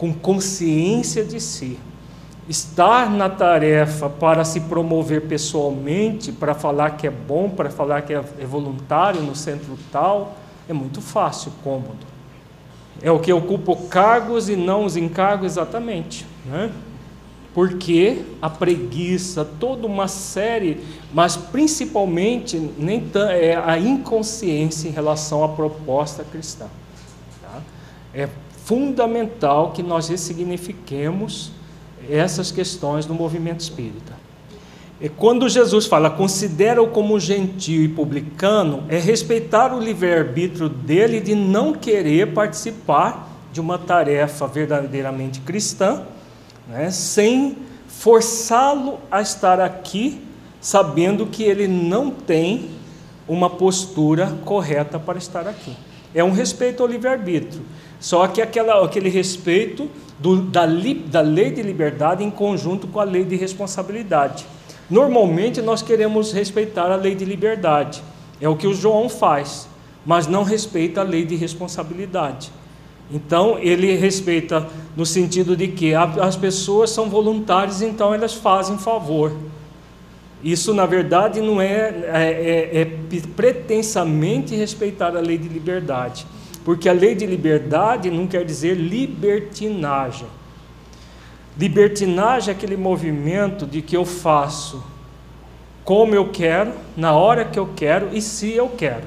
[0.00, 1.78] com consciência de si.
[2.48, 8.14] Estar na tarefa para se promover pessoalmente, para falar que é bom, para falar que
[8.14, 11.98] é voluntário no centro tal, é muito fácil, cômodo.
[13.02, 16.26] É o que ocupa cargos e não os encargos exatamente.
[16.46, 16.72] Né?
[17.52, 20.82] Porque a preguiça, toda uma série,
[21.12, 26.68] mas principalmente nem é a inconsciência em relação à proposta cristã.
[27.42, 27.60] Tá?
[28.14, 28.30] É
[28.70, 31.50] fundamental que nós ressignifiquemos
[32.08, 34.12] essas questões no movimento espírita.
[35.00, 41.34] E quando Jesus fala, considera-o como gentio e publicano, é respeitar o livre-arbítrio dele de
[41.34, 46.04] não querer participar de uma tarefa verdadeiramente cristã,
[46.68, 47.56] né, sem
[47.88, 50.20] forçá-lo a estar aqui,
[50.60, 52.70] sabendo que ele não tem
[53.26, 55.76] uma postura correta para estar aqui.
[56.14, 57.62] É um respeito ao livre-arbítrio.
[58.00, 60.66] Só que aquela, aquele respeito do, da,
[61.06, 64.46] da lei de liberdade em conjunto com a lei de responsabilidade.
[64.88, 68.02] Normalmente nós queremos respeitar a lei de liberdade,
[68.40, 69.68] é o que o João faz,
[70.04, 72.50] mas não respeita a lei de responsabilidade.
[73.12, 74.66] Então ele respeita
[74.96, 79.32] no sentido de que as pessoas são voluntárias, então elas fazem favor.
[80.42, 82.84] Isso, na verdade, não é, é, é, é
[83.36, 86.26] pretensamente respeitar a lei de liberdade,
[86.64, 90.26] porque a lei de liberdade não quer dizer libertinagem.
[91.58, 94.82] Libertinagem é aquele movimento de que eu faço
[95.84, 99.06] como eu quero, na hora que eu quero e se eu quero.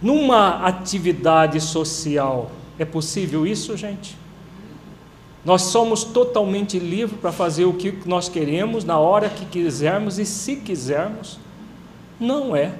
[0.00, 4.16] Numa atividade social, é possível isso, gente?
[5.44, 10.26] Nós somos totalmente livres para fazer o que nós queremos, na hora que quisermos e
[10.26, 11.38] se quisermos?
[12.20, 12.74] Não é.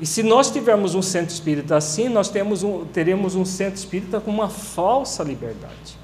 [0.00, 4.20] E se nós tivermos um centro espírita assim, nós temos um, teremos um centro espírita
[4.20, 5.96] com uma falsa liberdade.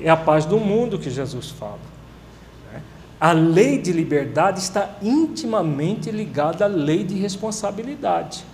[0.00, 1.78] É a paz do mundo que Jesus fala.
[2.72, 2.82] Né?
[3.20, 8.44] A lei de liberdade está intimamente ligada à lei de responsabilidade.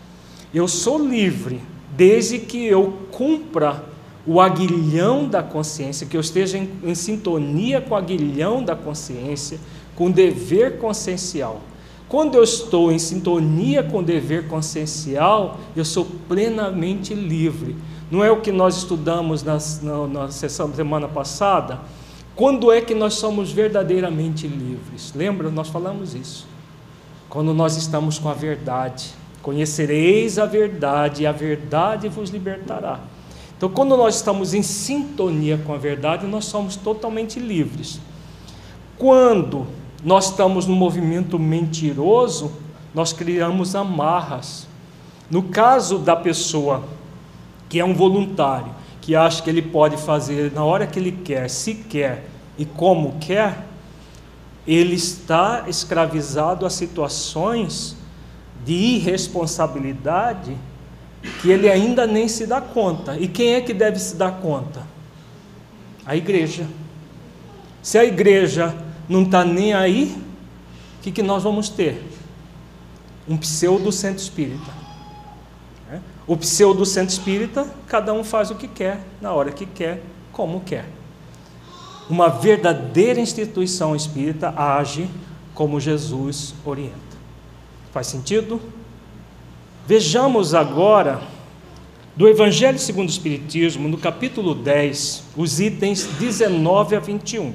[0.52, 1.60] Eu sou livre
[1.96, 3.84] desde que eu cumpra
[4.26, 9.60] o aguilhão da consciência, que eu esteja em, em sintonia com o aguilhão da consciência,
[9.94, 11.60] com o dever consciencial.
[12.08, 17.74] Quando eu estou em sintonia com o dever consciencial, eu sou plenamente livre.
[18.10, 19.58] Não é o que nós estudamos na,
[20.06, 21.80] na, sessão da semana passada?
[22.36, 25.12] Quando é que nós somos verdadeiramente livres?
[25.14, 25.50] Lembra?
[25.50, 26.46] Nós falamos isso.
[27.28, 29.10] Quando nós estamos com a verdade.
[29.40, 33.00] Conhecereis a verdade, e a verdade vos libertará.
[33.56, 38.00] Então, quando nós estamos em sintonia com a verdade, nós somos totalmente livres.
[38.98, 39.66] Quando
[40.04, 42.52] nós estamos no movimento mentiroso,
[42.94, 44.68] nós criamos amarras.
[45.30, 46.84] No caso da pessoa
[47.70, 48.70] que é um voluntário,
[49.00, 52.26] que acha que ele pode fazer na hora que ele quer, se quer
[52.58, 53.66] e como quer,
[54.66, 57.96] ele está escravizado a situações
[58.64, 60.56] de irresponsabilidade
[61.40, 63.16] que ele ainda nem se dá conta.
[63.18, 64.86] E quem é que deve se dar conta?
[66.04, 66.66] A igreja.
[67.82, 68.74] Se a igreja
[69.08, 70.16] não está nem aí,
[70.98, 72.02] o que, que nós vamos ter?
[73.28, 74.70] Um pseudo centro espírita.
[75.90, 76.00] É?
[76.26, 80.02] O pseudo centro espírita, cada um faz o que quer, na hora que quer,
[80.32, 80.86] como quer.
[82.08, 85.08] Uma verdadeira instituição espírita age
[85.54, 86.94] como Jesus orienta.
[87.92, 88.60] Faz sentido?
[89.86, 91.22] Vejamos agora
[92.16, 97.52] do Evangelho segundo o Espiritismo, no capítulo 10, os itens 19 a 21.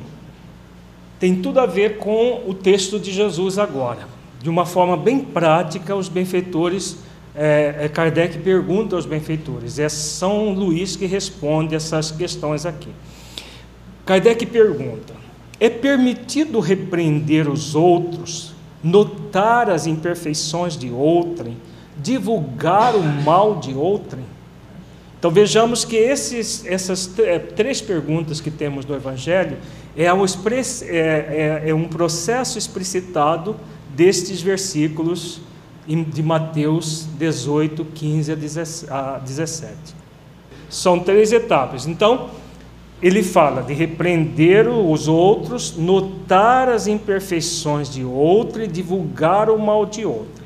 [1.19, 4.07] Tem tudo a ver com o texto de Jesus agora.
[4.41, 6.97] De uma forma bem prática, os benfeitores,
[7.35, 12.89] é, é, Kardec pergunta aos benfeitores, é São Luís que responde essas questões aqui.
[14.05, 15.13] Kardec pergunta:
[15.59, 21.57] é permitido repreender os outros, notar as imperfeições de outrem?
[22.01, 24.23] divulgar o mal de outrem?
[25.17, 27.11] Então vejamos que esses, essas
[27.55, 29.57] três perguntas que temos no Evangelho
[29.97, 33.55] é um, express, é, é, é um processo explicitado
[33.95, 35.41] destes versículos
[35.87, 38.31] de Mateus 18, 15
[38.89, 39.75] a 17.
[40.69, 41.87] São três etapas.
[41.87, 42.29] Então,
[43.01, 49.85] ele fala de repreender os outros, notar as imperfeições de outro e divulgar o mal
[49.85, 50.43] de outro.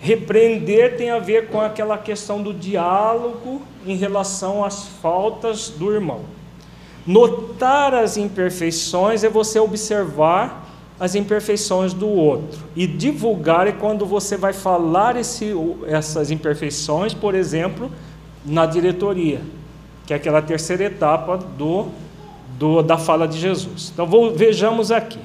[0.00, 6.20] Repreender tem a ver com aquela questão do diálogo em relação às faltas do irmão.
[7.06, 10.68] Notar as imperfeições é você observar
[10.98, 12.60] as imperfeições do outro.
[12.76, 15.54] E divulgar é quando você vai falar esse,
[15.86, 17.90] essas imperfeições, por exemplo,
[18.44, 19.40] na diretoria,
[20.06, 21.86] que é aquela terceira etapa do,
[22.58, 23.90] do da fala de Jesus.
[23.92, 25.20] Então vou, vejamos aqui.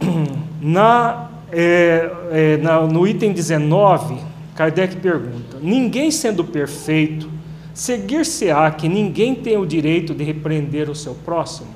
[0.60, 4.16] Na é, é, no item 19,
[4.54, 7.28] Kardec pergunta: Ninguém sendo perfeito,
[7.74, 11.70] seguir-se-á que ninguém tem o direito de repreender o seu próximo?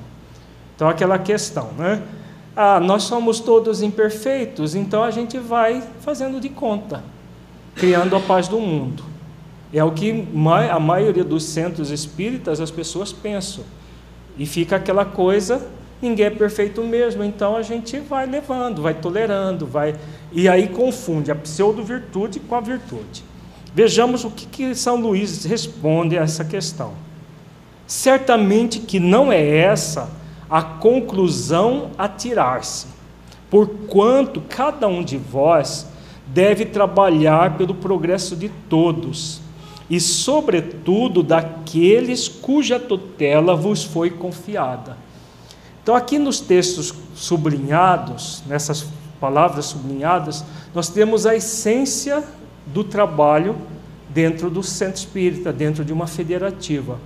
[0.74, 2.02] Então, aquela questão, né?
[2.54, 7.04] Ah, nós somos todos imperfeitos, então a gente vai fazendo de conta,
[7.74, 9.02] criando a paz do mundo.
[9.72, 10.26] É o que
[10.70, 13.64] a maioria dos centros espíritas as pessoas pensam.
[14.38, 15.66] E fica aquela coisa
[16.00, 19.94] ninguém é perfeito mesmo, então a gente vai levando, vai tolerando, vai
[20.32, 23.24] e aí confunde a pseudo-virtude com a virtude.
[23.76, 26.94] Vejamos o que, que São Luís responde a essa questão.
[27.86, 30.08] Certamente que não é essa
[30.48, 32.86] a conclusão a tirar-se,
[33.50, 35.86] porquanto cada um de vós
[36.28, 39.42] deve trabalhar pelo progresso de todos,
[39.90, 44.96] e, sobretudo, daqueles cuja tutela vos foi confiada.
[45.82, 48.86] Então, aqui nos textos sublinhados, nessas
[49.20, 50.42] palavras sublinhadas,
[50.74, 52.24] nós temos a essência
[52.66, 53.56] do trabalho
[54.08, 56.98] dentro do centro espírita, dentro de uma federativa.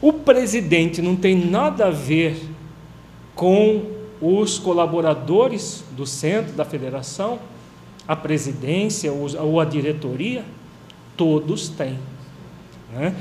[0.00, 2.40] O presidente não tem nada a ver
[3.34, 3.82] com
[4.20, 7.38] os colaboradores do centro, da federação,
[8.06, 10.44] a presidência ou a diretoria,
[11.16, 11.98] todos têm.
[12.92, 13.14] Né?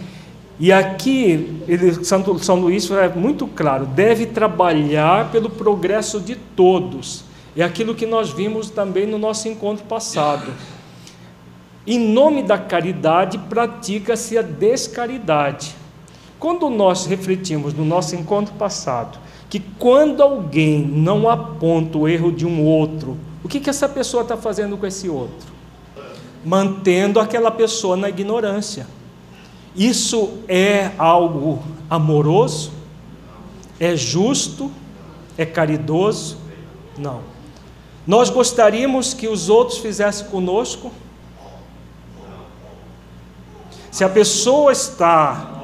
[0.59, 7.23] E aqui, ele, São Luís é muito claro: deve trabalhar pelo progresso de todos.
[7.55, 10.51] É aquilo que nós vimos também no nosso encontro passado.
[11.85, 15.75] Em nome da caridade, pratica-se a descaridade.
[16.39, 19.17] Quando nós refletimos no nosso encontro passado,
[19.49, 24.23] que quando alguém não aponta o erro de um outro, o que, que essa pessoa
[24.23, 25.53] está fazendo com esse outro?
[26.43, 28.87] Mantendo aquela pessoa na ignorância.
[29.75, 32.71] Isso é algo amoroso?
[33.79, 34.71] É justo?
[35.37, 36.37] É caridoso?
[36.97, 37.21] Não.
[38.05, 40.91] Nós gostaríamos que os outros fizessem conosco?
[43.93, 45.61] Se a pessoa está,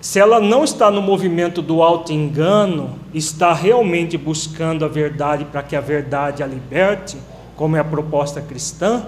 [0.00, 5.76] se ela não está no movimento do auto-engano, está realmente buscando a verdade para que
[5.76, 7.16] a verdade a liberte,
[7.54, 9.06] como é a proposta cristã,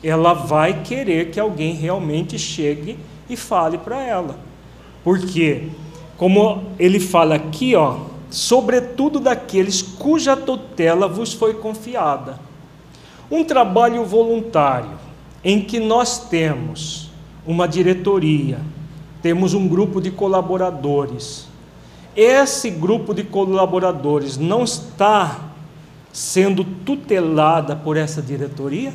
[0.00, 2.96] ela vai querer que alguém realmente chegue
[3.28, 4.38] e fale para ela.
[5.02, 5.66] Porque,
[6.16, 7.96] como ele fala aqui, ó,
[8.30, 12.38] sobretudo daqueles cuja tutela vos foi confiada.
[13.28, 14.92] Um trabalho voluntário
[15.42, 17.07] em que nós temos
[17.48, 18.58] uma diretoria,
[19.22, 21.48] temos um grupo de colaboradores.
[22.14, 25.48] Esse grupo de colaboradores não está
[26.12, 28.92] sendo tutelada por essa diretoria?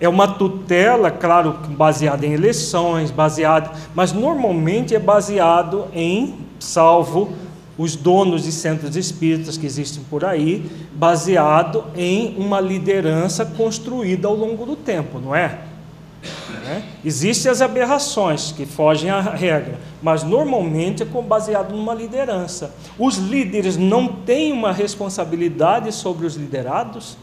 [0.00, 7.34] É uma tutela, claro, baseada em eleições, baseada, mas normalmente é baseado em, salvo
[7.76, 14.34] os donos de centros espíritas que existem por aí, baseado em uma liderança construída ao
[14.34, 15.69] longo do tempo, não é?
[16.64, 16.84] Né?
[17.04, 22.74] Existem as aberrações que fogem à regra, mas normalmente é baseado numa liderança.
[22.98, 27.16] Os líderes não têm uma responsabilidade sobre os liderados?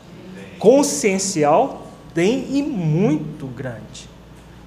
[0.59, 1.83] Consciencial
[2.13, 4.09] tem e muito grande.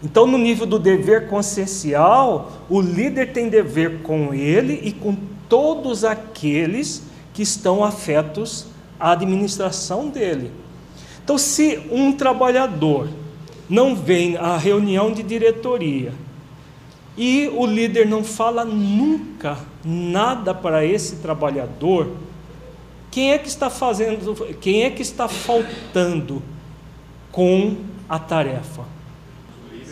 [0.03, 5.15] Então, no nível do dever consciencial, o líder tem dever com ele e com
[5.49, 7.03] todos aqueles
[7.35, 8.67] que estão afetos
[8.99, 10.53] à administração dele.
[11.23, 13.09] Então, se um trabalhador
[13.71, 16.13] não vem à reunião de diretoria
[17.17, 22.11] e o líder não fala nunca nada para esse trabalhador,
[23.11, 26.43] quem é que está fazendo, quem é que está faltando
[27.31, 27.77] com
[28.09, 28.85] a tarefa?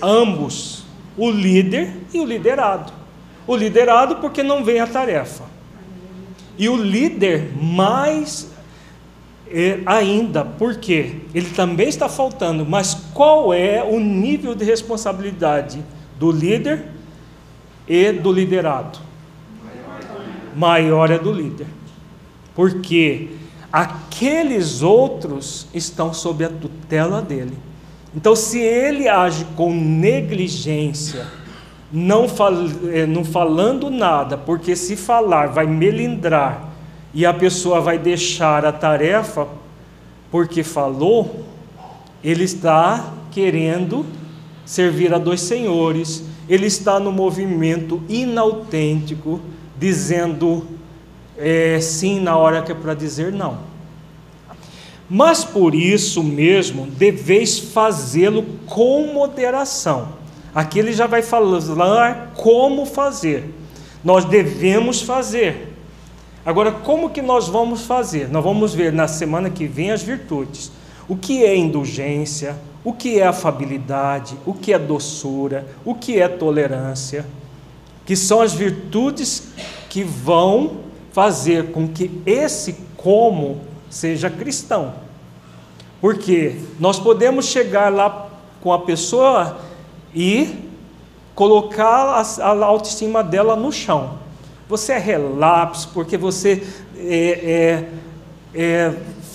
[0.03, 0.85] Ambos,
[1.17, 2.93] o líder e o liderado.
[3.47, 5.45] O liderado porque não vem a tarefa.
[6.57, 8.51] E o líder mais
[9.87, 15.83] ainda, porque ele também está faltando, mas qual é o nível de responsabilidade
[16.19, 16.87] do líder
[17.87, 18.99] e do liderado?
[20.55, 21.67] Maior é do líder,
[22.55, 23.29] porque
[23.73, 27.57] aqueles outros estão sob a tutela dele.
[28.15, 31.27] Então, se ele age com negligência,
[31.93, 32.53] não, fal,
[32.91, 36.68] eh, não falando nada, porque se falar vai melindrar
[37.13, 39.49] e a pessoa vai deixar a tarefa
[40.31, 41.45] porque falou,
[42.23, 44.05] ele está querendo
[44.65, 49.41] servir a dois senhores, ele está no movimento inautêntico,
[49.79, 50.67] dizendo
[51.37, 53.59] é, sim na hora que é para dizer não.
[55.09, 60.09] Mas por isso mesmo deveis fazê-lo com moderação.
[60.55, 63.55] Aqui ele já vai falar como fazer.
[64.05, 65.78] Nós devemos fazer,
[66.49, 68.31] Agora, como que nós vamos fazer?
[68.31, 70.73] Nós vamos ver na semana que vem as virtudes.
[71.07, 76.27] O que é indulgência, o que é afabilidade, o que é doçura, o que é
[76.27, 77.27] tolerância,
[78.07, 79.49] que são as virtudes
[79.91, 80.79] que vão
[81.13, 83.61] fazer com que esse como
[83.91, 84.95] seja cristão.
[86.01, 88.31] Porque nós podemos chegar lá
[88.63, 89.59] com a pessoa
[90.15, 90.65] e
[91.35, 94.27] colocar a autoestima dela no chão
[94.69, 96.63] você é relapso, porque você
[96.97, 97.85] é,
[98.55, 98.93] é,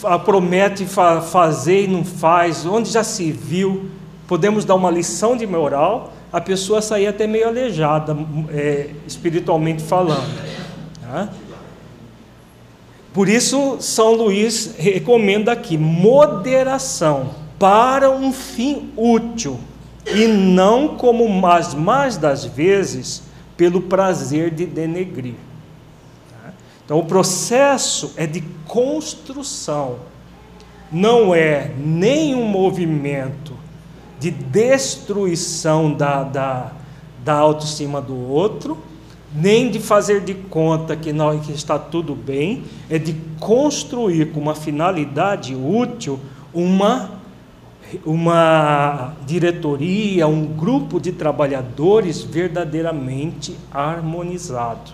[0.07, 3.89] é, promete fa fazer e não faz, onde já se viu,
[4.27, 8.15] podemos dar uma lição de moral, a pessoa sair até meio aleijada,
[8.49, 10.27] é, espiritualmente falando.
[11.01, 11.29] Tá?
[13.13, 17.29] Por isso, São Luís recomenda aqui moderação
[17.59, 19.59] para um fim útil
[20.11, 23.23] e não como as mais das vezes
[23.55, 25.35] pelo prazer de denegrir.
[26.29, 26.53] Tá?
[26.85, 29.97] Então, o processo é de construção,
[30.91, 33.53] não é nenhum movimento
[34.19, 36.71] de destruição da, da,
[37.23, 38.77] da autoestima do outro,
[39.35, 44.39] nem de fazer de conta que, não, que está tudo bem, é de construir com
[44.39, 46.19] uma finalidade útil
[46.53, 47.12] uma,
[48.05, 54.91] uma diretoria, um grupo de trabalhadores verdadeiramente harmonizado.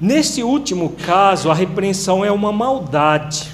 [0.00, 3.50] Neste último caso, a repreensão é uma maldade.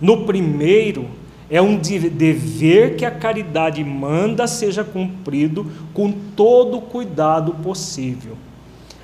[0.00, 1.06] No primeiro,
[1.50, 8.36] é um dever que a caridade manda seja cumprido com todo o cuidado possível.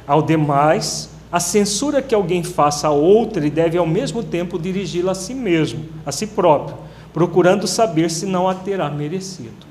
[0.06, 5.14] Ao demais, a censura que alguém faça a outra deve ao mesmo tempo dirigi-la a
[5.14, 6.78] si mesmo, a si próprio,
[7.16, 9.66] procurando saber se não a terá merecido.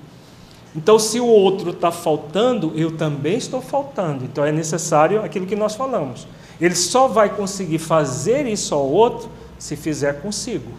[0.75, 4.25] Então, se o outro está faltando, eu também estou faltando.
[4.25, 6.27] Então, é necessário aquilo que nós falamos.
[6.59, 10.71] Ele só vai conseguir fazer isso ao outro se fizer consigo.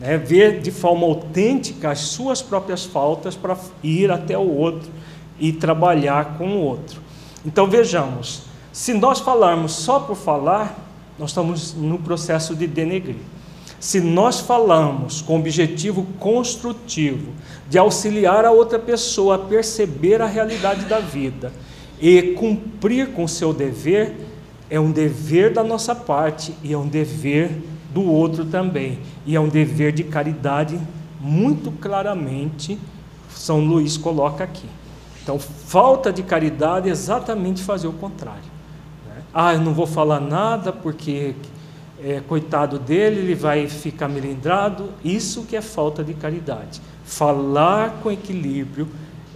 [0.00, 0.18] Né?
[0.18, 4.90] Ver de forma autêntica as suas próprias faltas para ir até o outro
[5.38, 7.00] e trabalhar com o outro.
[7.46, 8.42] Então, vejamos
[8.72, 10.76] se nós falarmos só por falar,
[11.16, 13.20] nós estamos no processo de denegrir.
[13.82, 17.32] Se nós falamos com objetivo construtivo
[17.68, 21.52] de auxiliar a outra pessoa a perceber a realidade da vida
[22.00, 24.14] e cumprir com o seu dever,
[24.70, 27.60] é um dever da nossa parte e é um dever
[27.92, 29.00] do outro também.
[29.26, 30.78] E é um dever de caridade,
[31.20, 32.78] muito claramente,
[33.34, 34.68] São Luís coloca aqui.
[35.24, 38.52] Então, falta de caridade é exatamente fazer o contrário.
[39.34, 41.34] Ah, eu não vou falar nada porque,
[42.04, 44.90] é, coitado dele, ele vai ficar melindrado.
[45.04, 46.80] Isso que é falta de caridade.
[47.04, 48.88] Falar com equilíbrio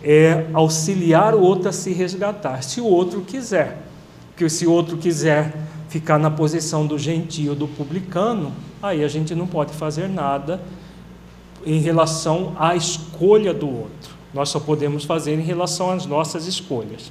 [0.03, 3.83] é auxiliar o outro a se resgatar, se o outro quiser.
[4.31, 5.55] Porque se o outro quiser
[5.89, 8.53] ficar na posição do gentio, do publicano,
[8.83, 10.61] aí a gente não pode fazer nada
[11.65, 14.15] em relação à escolha do outro.
[14.35, 17.11] Nós só podemos fazer em relação às nossas escolhas.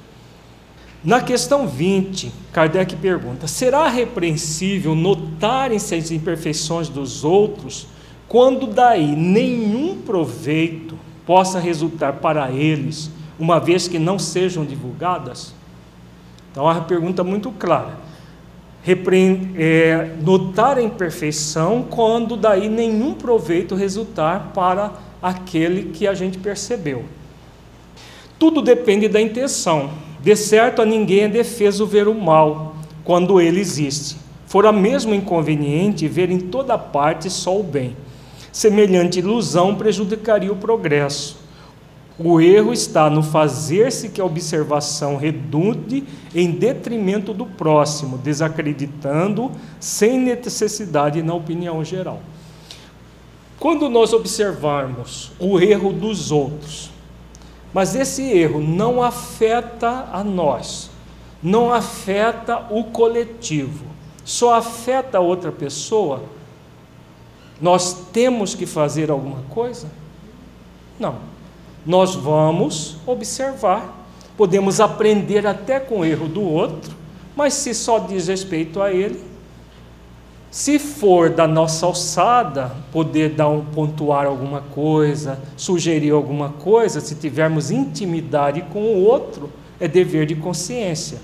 [1.06, 7.86] Na questão 20, Kardec pergunta: será repreensível notarem-se as imperfeições dos outros,
[8.26, 13.08] quando daí nenhum proveito possa resultar para eles,
[13.38, 15.54] uma vez que não sejam divulgadas?
[16.50, 18.04] Então, é uma pergunta muito clara.
[19.56, 24.92] É, notar a imperfeição quando daí nenhum proveito resultar para
[25.22, 27.04] aquele que a gente percebeu.
[28.38, 30.05] Tudo depende da intenção.
[30.26, 32.74] De certo, a ninguém é defeso ver o mal,
[33.04, 34.16] quando ele existe.
[34.48, 37.96] Fora mesmo inconveniente ver em toda parte só o bem.
[38.50, 41.38] Semelhante ilusão prejudicaria o progresso.
[42.18, 46.02] O erro está no fazer-se que a observação redunde
[46.34, 52.20] em detrimento do próximo, desacreditando sem necessidade na opinião geral.
[53.60, 56.95] Quando nós observarmos o erro dos outros,
[57.76, 60.88] mas esse erro não afeta a nós,
[61.42, 63.84] não afeta o coletivo,
[64.24, 66.22] só afeta a outra pessoa.
[67.60, 69.88] Nós temos que fazer alguma coisa?
[70.98, 71.16] Não.
[71.84, 74.06] Nós vamos observar,
[74.38, 76.96] podemos aprender até com o erro do outro,
[77.36, 79.22] mas se só diz respeito a ele,
[80.50, 87.14] se for da nossa alçada, poder dar um pontuar alguma coisa, sugerir alguma coisa, se
[87.14, 91.18] tivermos intimidade com o outro, é dever de consciência,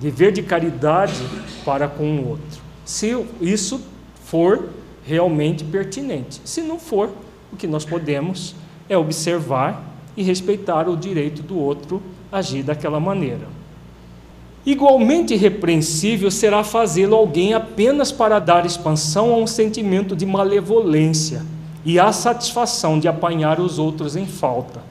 [0.00, 1.20] dever de caridade
[1.64, 2.62] para com o outro.
[2.84, 3.80] Se isso
[4.24, 4.70] for
[5.04, 6.40] realmente pertinente.
[6.44, 7.10] Se não for,
[7.52, 8.54] o que nós podemos
[8.88, 9.84] é observar
[10.16, 12.02] e respeitar o direito do outro
[12.32, 13.55] agir daquela maneira.
[14.66, 21.46] Igualmente repreensível será fazê-lo alguém apenas para dar expansão a um sentimento de malevolência
[21.84, 24.82] e à satisfação de apanhar os outros em falta.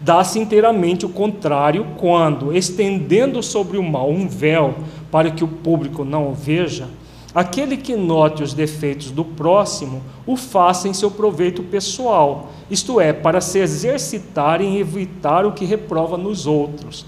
[0.00, 4.76] Dá-se inteiramente o contrário quando, estendendo sobre o mal um véu
[5.10, 6.88] para que o público não o veja,
[7.34, 13.12] aquele que note os defeitos do próximo o faça em seu proveito pessoal, isto é,
[13.12, 17.04] para se exercitar em evitar o que reprova nos outros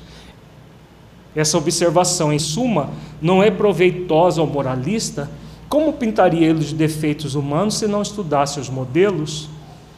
[1.34, 2.90] essa observação, em suma,
[3.20, 5.30] não é proveitosa ao moralista,
[5.68, 9.48] como pintaria ele os defeitos humanos se não estudasse os modelos?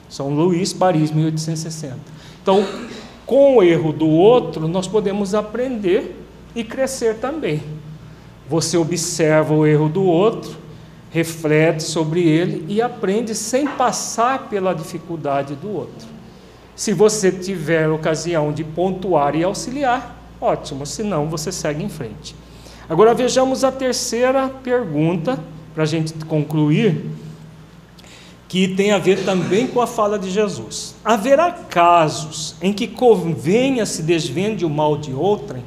[0.08, 1.98] São Luís, Paris, 1860.
[2.42, 2.64] Então,
[3.26, 6.16] com o erro do outro, nós podemos aprender
[6.54, 7.62] e crescer também.
[8.48, 10.56] Você observa o erro do outro,
[11.10, 16.08] reflete sobre ele e aprende sem passar pela dificuldade do outro.
[16.74, 22.34] Se você tiver ocasião de pontuar e auxiliar, ótimo, se não, você segue em frente.
[22.88, 25.38] Agora vejamos a terceira pergunta,
[25.74, 27.04] para a gente concluir,
[28.48, 30.94] que tem a ver também com a fala de Jesus.
[31.04, 35.64] Haverá casos em que convenha se desvende o mal de outrem?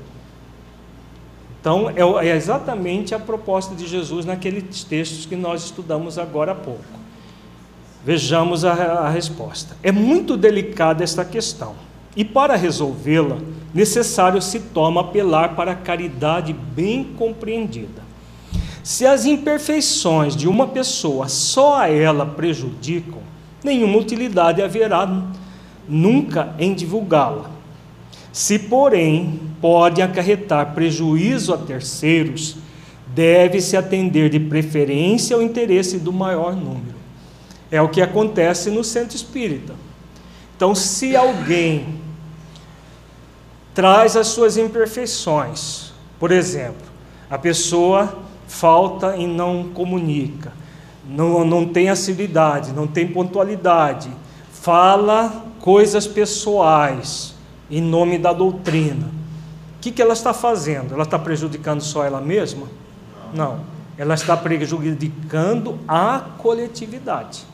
[1.59, 6.55] Então, é, é exatamente a proposta de Jesus naqueles textos que nós estudamos agora há
[6.55, 6.99] pouco.
[8.05, 9.75] Vejamos a, a resposta.
[9.83, 11.75] É muito delicada esta questão,
[12.15, 13.37] e para resolvê-la,
[13.73, 18.09] necessário se toma apelar para a caridade bem compreendida.
[18.83, 23.19] Se as imperfeições de uma pessoa só a ela prejudicam,
[23.63, 25.27] nenhuma utilidade haverá
[25.87, 27.51] nunca em divulgá-la.
[28.31, 32.57] Se, porém, pode acarretar prejuízo a terceiros,
[33.07, 36.97] deve-se atender de preferência ao interesse do maior número.
[37.71, 39.73] É o que acontece no centro espírita.
[40.59, 42.01] Então, se alguém
[43.73, 46.85] traz as suas imperfeições, por exemplo,
[47.31, 48.13] a pessoa
[48.45, 50.51] falta e não comunica,
[51.07, 54.11] não, não tem assiduidade, não tem pontualidade,
[54.51, 57.33] fala coisas pessoais
[57.71, 59.19] em nome da doutrina
[59.79, 60.93] o que, que ela está fazendo?
[60.93, 62.67] Ela está prejudicando só ela mesma?
[63.33, 63.61] Não.
[63.97, 67.45] Ela está prejudicando a coletividade.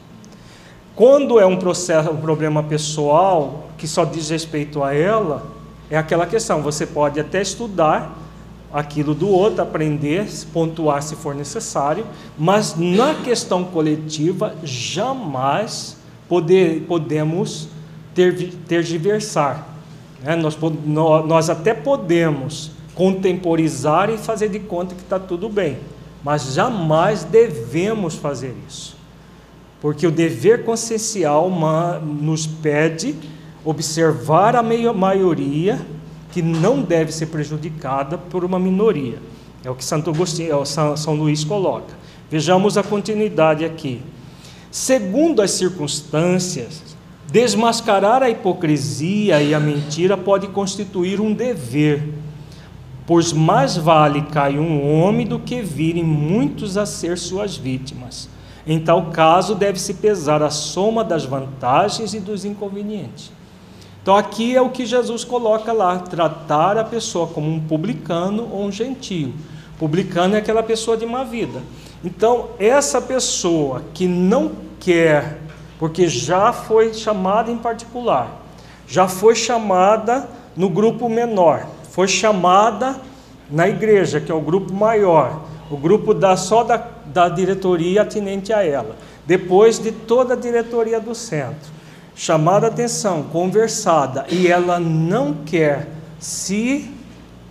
[0.95, 5.45] Quando é um processo, um problema pessoal que só diz respeito a ela,
[5.89, 6.61] é aquela questão.
[6.61, 8.17] Você pode até estudar
[8.73, 12.05] aquilo do outro, aprender, pontuar se for necessário,
[12.37, 15.97] mas na questão coletiva jamais
[16.27, 17.69] poder, podemos
[18.13, 19.75] ter, tergiversar.
[20.23, 25.77] É, nós, nós até podemos contemporizar e fazer de conta que está tudo bem,
[26.23, 28.97] mas jamais devemos fazer isso,
[29.85, 31.47] porque o dever consciencial
[32.01, 33.13] nos pede
[33.63, 35.79] observar a maioria
[36.31, 39.19] que não deve ser prejudicada por uma minoria.
[39.63, 41.93] É o que Santo Agostinho, é São Luís coloca.
[42.31, 44.01] Vejamos a continuidade aqui.
[44.71, 46.95] Segundo as circunstâncias,
[47.31, 52.11] Desmascarar a hipocrisia e a mentira pode constituir um dever,
[53.05, 58.33] pois mais vale cair um homem do que virem muitos a ser suas vítimas.
[58.67, 63.31] Em tal caso, deve-se pesar a soma das vantagens e dos inconvenientes.
[64.01, 68.65] Então, aqui é o que Jesus coloca lá: tratar a pessoa como um publicano ou
[68.65, 69.33] um gentio.
[69.77, 71.61] Publicano é aquela pessoa de má vida.
[72.03, 75.39] Então, essa pessoa que não quer
[75.79, 78.41] porque já foi chamada em particular,
[78.87, 82.95] já foi chamada no grupo menor, foi chamada
[83.49, 88.53] na igreja, que é o grupo maior, o grupo da, só da, da diretoria atinente
[88.53, 91.73] a ela, depois de toda a diretoria do centro.
[92.15, 95.89] Chamada atenção, conversada, e ela não quer
[96.19, 96.89] se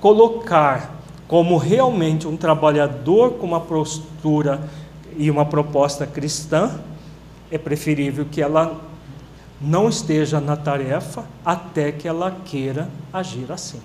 [0.01, 0.95] colocar
[1.29, 4.61] como realmente um trabalhador com uma postura
[5.17, 6.81] e uma proposta cristã,
[7.51, 8.81] é preferível que ela
[9.61, 13.81] não esteja na tarefa até que ela queira agir assim.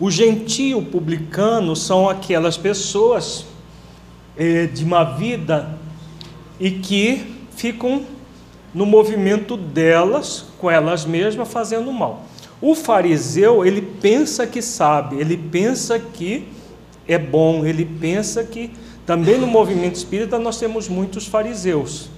[0.00, 3.46] O gentio publicano são aquelas pessoas
[4.36, 5.78] eh, de uma vida
[6.58, 8.02] e que ficam
[8.74, 12.24] no movimento delas, com elas mesmas, fazendo mal.
[12.60, 16.48] O fariseu, ele pensa que sabe, ele pensa que
[17.06, 18.70] é bom, ele pensa que.
[19.06, 22.08] Também no movimento espírita nós temos muitos fariseus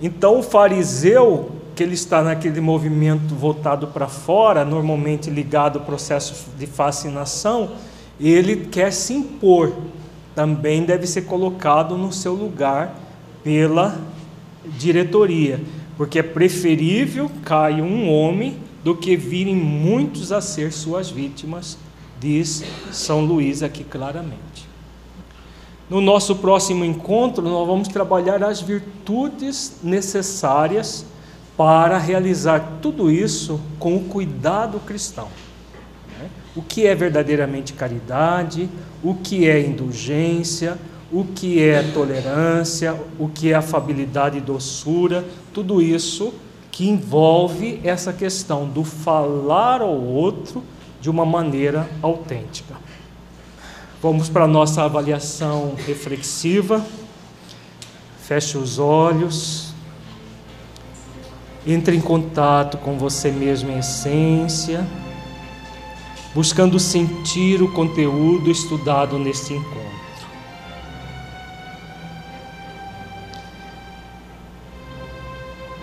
[0.00, 6.48] então, o fariseu, que ele está naquele movimento voltado para fora, normalmente ligado ao processo
[6.58, 7.72] de fascinação,
[8.18, 9.74] ele quer se impor,
[10.34, 12.98] também deve ser colocado no seu lugar
[13.44, 14.00] pela
[14.64, 15.60] diretoria,
[15.98, 21.76] porque é preferível cair um homem do que virem muitos a ser suas vítimas,
[22.18, 24.66] diz São Luís aqui claramente.
[25.90, 31.04] No nosso próximo encontro, nós vamos trabalhar as virtudes necessárias
[31.56, 35.28] para realizar tudo isso com o cuidado cristão.
[36.18, 36.28] Né?
[36.54, 38.68] O que é verdadeiramente caridade,
[39.02, 40.76] o que é indulgência,
[41.10, 46.34] o que é tolerância, o que é afabilidade e doçura, tudo isso
[46.70, 50.62] que envolve essa questão do falar ao outro
[51.00, 52.74] de uma maneira autêntica.
[54.02, 56.84] Vamos para a nossa avaliação reflexiva.
[58.20, 59.74] Feche os olhos.
[61.66, 64.86] Entre em contato com você mesmo em essência,
[66.32, 69.96] buscando sentir o conteúdo estudado neste encontro.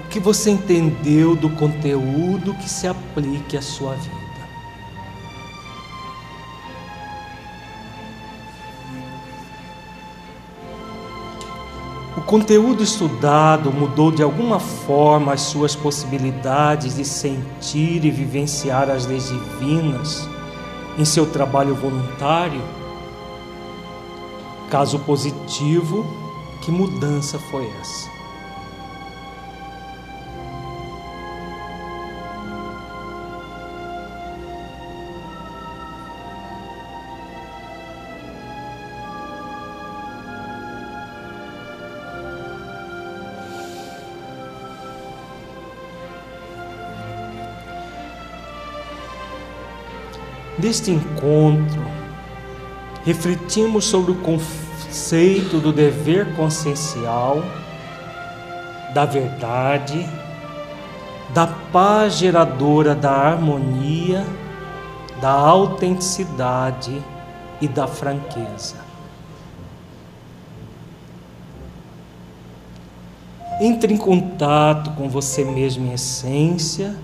[0.05, 4.22] O que você entendeu do conteúdo que se aplique à sua vida?
[12.25, 19.27] Conteúdo estudado mudou de alguma forma as suas possibilidades de sentir e vivenciar as leis
[19.27, 20.27] divinas
[20.97, 22.61] em seu trabalho voluntário?
[24.69, 26.05] Caso positivo,
[26.61, 28.12] que mudança foi essa?
[50.63, 51.83] Neste encontro,
[53.03, 57.43] refletimos sobre o conceito do dever consciencial,
[58.93, 60.07] da verdade,
[61.33, 64.25] da paz geradora da harmonia,
[65.19, 67.03] da autenticidade
[67.59, 68.77] e da franqueza.
[73.59, 76.95] Entre em contato com você mesmo em essência,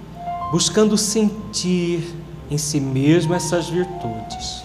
[0.50, 2.19] buscando sentir
[2.50, 4.64] em si mesmo essas virtudes.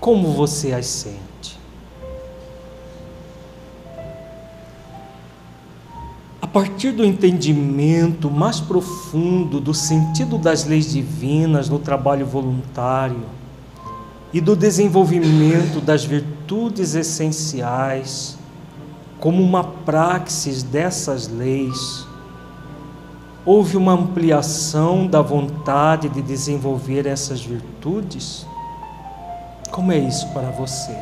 [0.00, 1.58] Como você as sente?
[6.40, 13.24] A partir do entendimento mais profundo do sentido das leis divinas no trabalho voluntário
[14.32, 18.36] e do desenvolvimento das virtudes essenciais,
[19.20, 22.06] como uma praxis dessas leis,
[23.44, 28.46] houve uma ampliação da vontade de desenvolver essas virtudes?
[29.70, 30.96] Como é isso para você?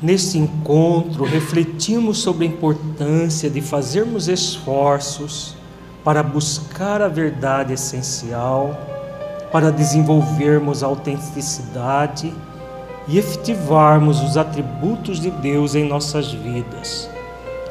[0.00, 5.56] Neste encontro, refletimos sobre a importância de fazermos esforços
[6.04, 8.78] para buscar a verdade essencial,
[9.50, 12.32] para desenvolvermos a autenticidade
[13.08, 17.08] e efetivarmos os atributos de Deus em nossas vidas,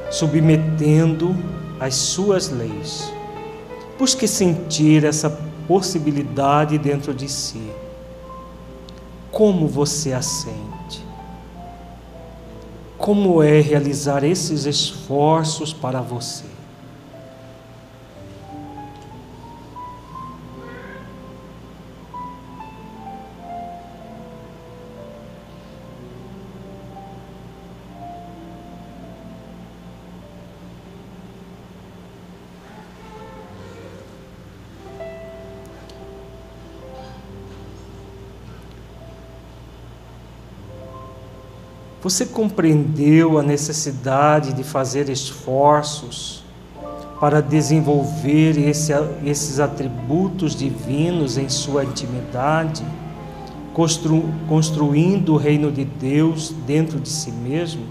[0.09, 1.35] submetendo
[1.79, 3.11] as suas leis.
[3.99, 5.29] Busque sentir essa
[5.67, 7.61] possibilidade dentro de si.
[9.31, 10.74] Como você a sente?
[13.05, 16.54] Como é realizar esses esforços para você.
[42.05, 46.43] Você compreendeu a necessidade de fazer esforços
[47.19, 48.93] para desenvolver esse,
[49.25, 52.85] esses atributos divinos em sua intimidade,
[53.73, 57.81] constru, construindo o reino de Deus dentro de si mesmo?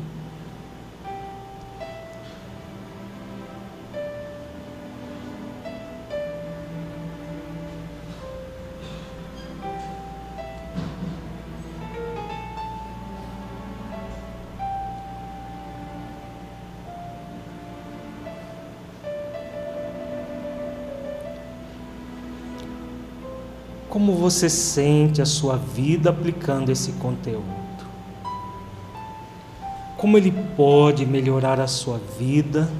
[24.15, 27.45] Como você sente a sua vida aplicando esse conteúdo?
[29.97, 32.71] Como ele pode melhorar a sua vida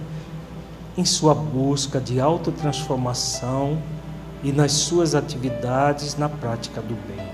[0.97, 3.83] em sua busca de autotransformação
[4.45, 7.34] e nas suas atividades na prática do bem?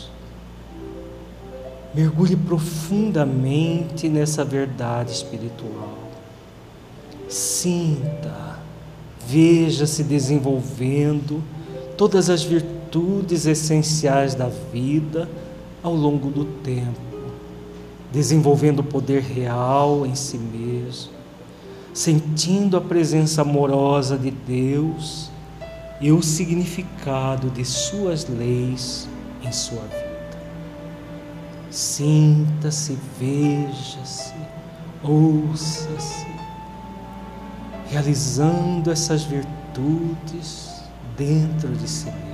[1.93, 5.97] Mergulhe profundamente nessa verdade espiritual.
[7.27, 8.59] Sinta,
[9.27, 11.43] veja se desenvolvendo
[11.97, 15.29] todas as virtudes essenciais da vida
[15.83, 16.99] ao longo do tempo,
[18.11, 21.11] desenvolvendo o poder real em si mesmo,
[21.93, 25.29] sentindo a presença amorosa de Deus
[25.99, 29.07] e o significado de suas leis
[29.43, 30.10] em sua vida.
[31.71, 34.33] Sinta-se, veja-se,
[35.01, 36.27] ouça-se,
[37.89, 40.83] realizando essas virtudes
[41.15, 42.30] dentro de si mesmo.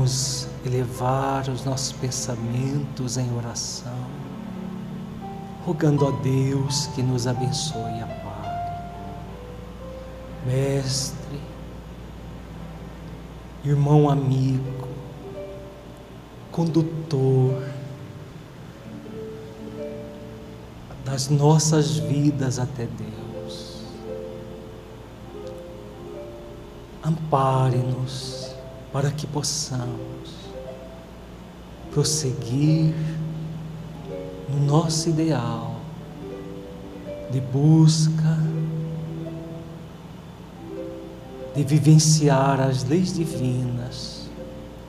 [0.00, 4.06] Vamos elevar os nossos pensamentos em oração,
[5.66, 8.80] rogando a Deus que nos abençoe e ampare.
[10.46, 11.40] Mestre,
[13.62, 14.88] irmão amigo,
[16.50, 17.62] condutor
[21.04, 23.82] das nossas vidas até Deus,
[27.04, 28.39] ampare-nos
[28.92, 30.50] para que possamos
[31.92, 32.94] prosseguir
[34.48, 35.76] no nosso ideal
[37.30, 38.38] de busca,
[41.54, 44.28] de vivenciar as leis divinas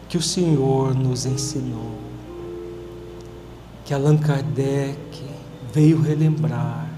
[0.10, 1.96] que o Senhor nos ensinou,
[3.86, 5.24] que Allan Kardec
[5.74, 6.90] veio relembrar,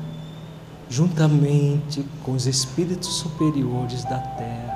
[0.90, 4.73] juntamente com os espíritos superiores da Terra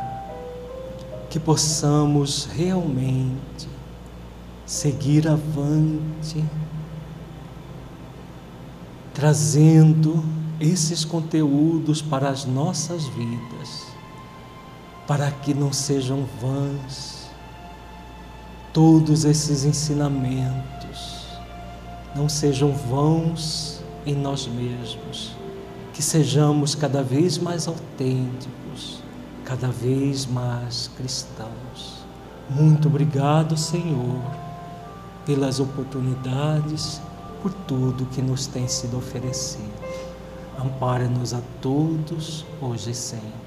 [1.38, 3.70] que possamos realmente
[4.66, 6.44] seguir avante,
[9.14, 10.24] trazendo
[10.60, 13.86] esses conteúdos para as nossas vidas,
[15.06, 17.30] para que não sejam vãs
[18.74, 21.28] todos esses ensinamentos,
[22.16, 25.36] não sejam vãos em nós mesmos,
[25.94, 28.58] que sejamos cada vez mais autênticos
[29.48, 32.06] cada vez mais cristãos.
[32.50, 34.22] Muito obrigado, Senhor,
[35.26, 37.02] pelas oportunidades,
[37.42, 39.72] por tudo que nos tem sido oferecido.
[40.60, 43.47] Ampare-nos a todos, hoje e sempre.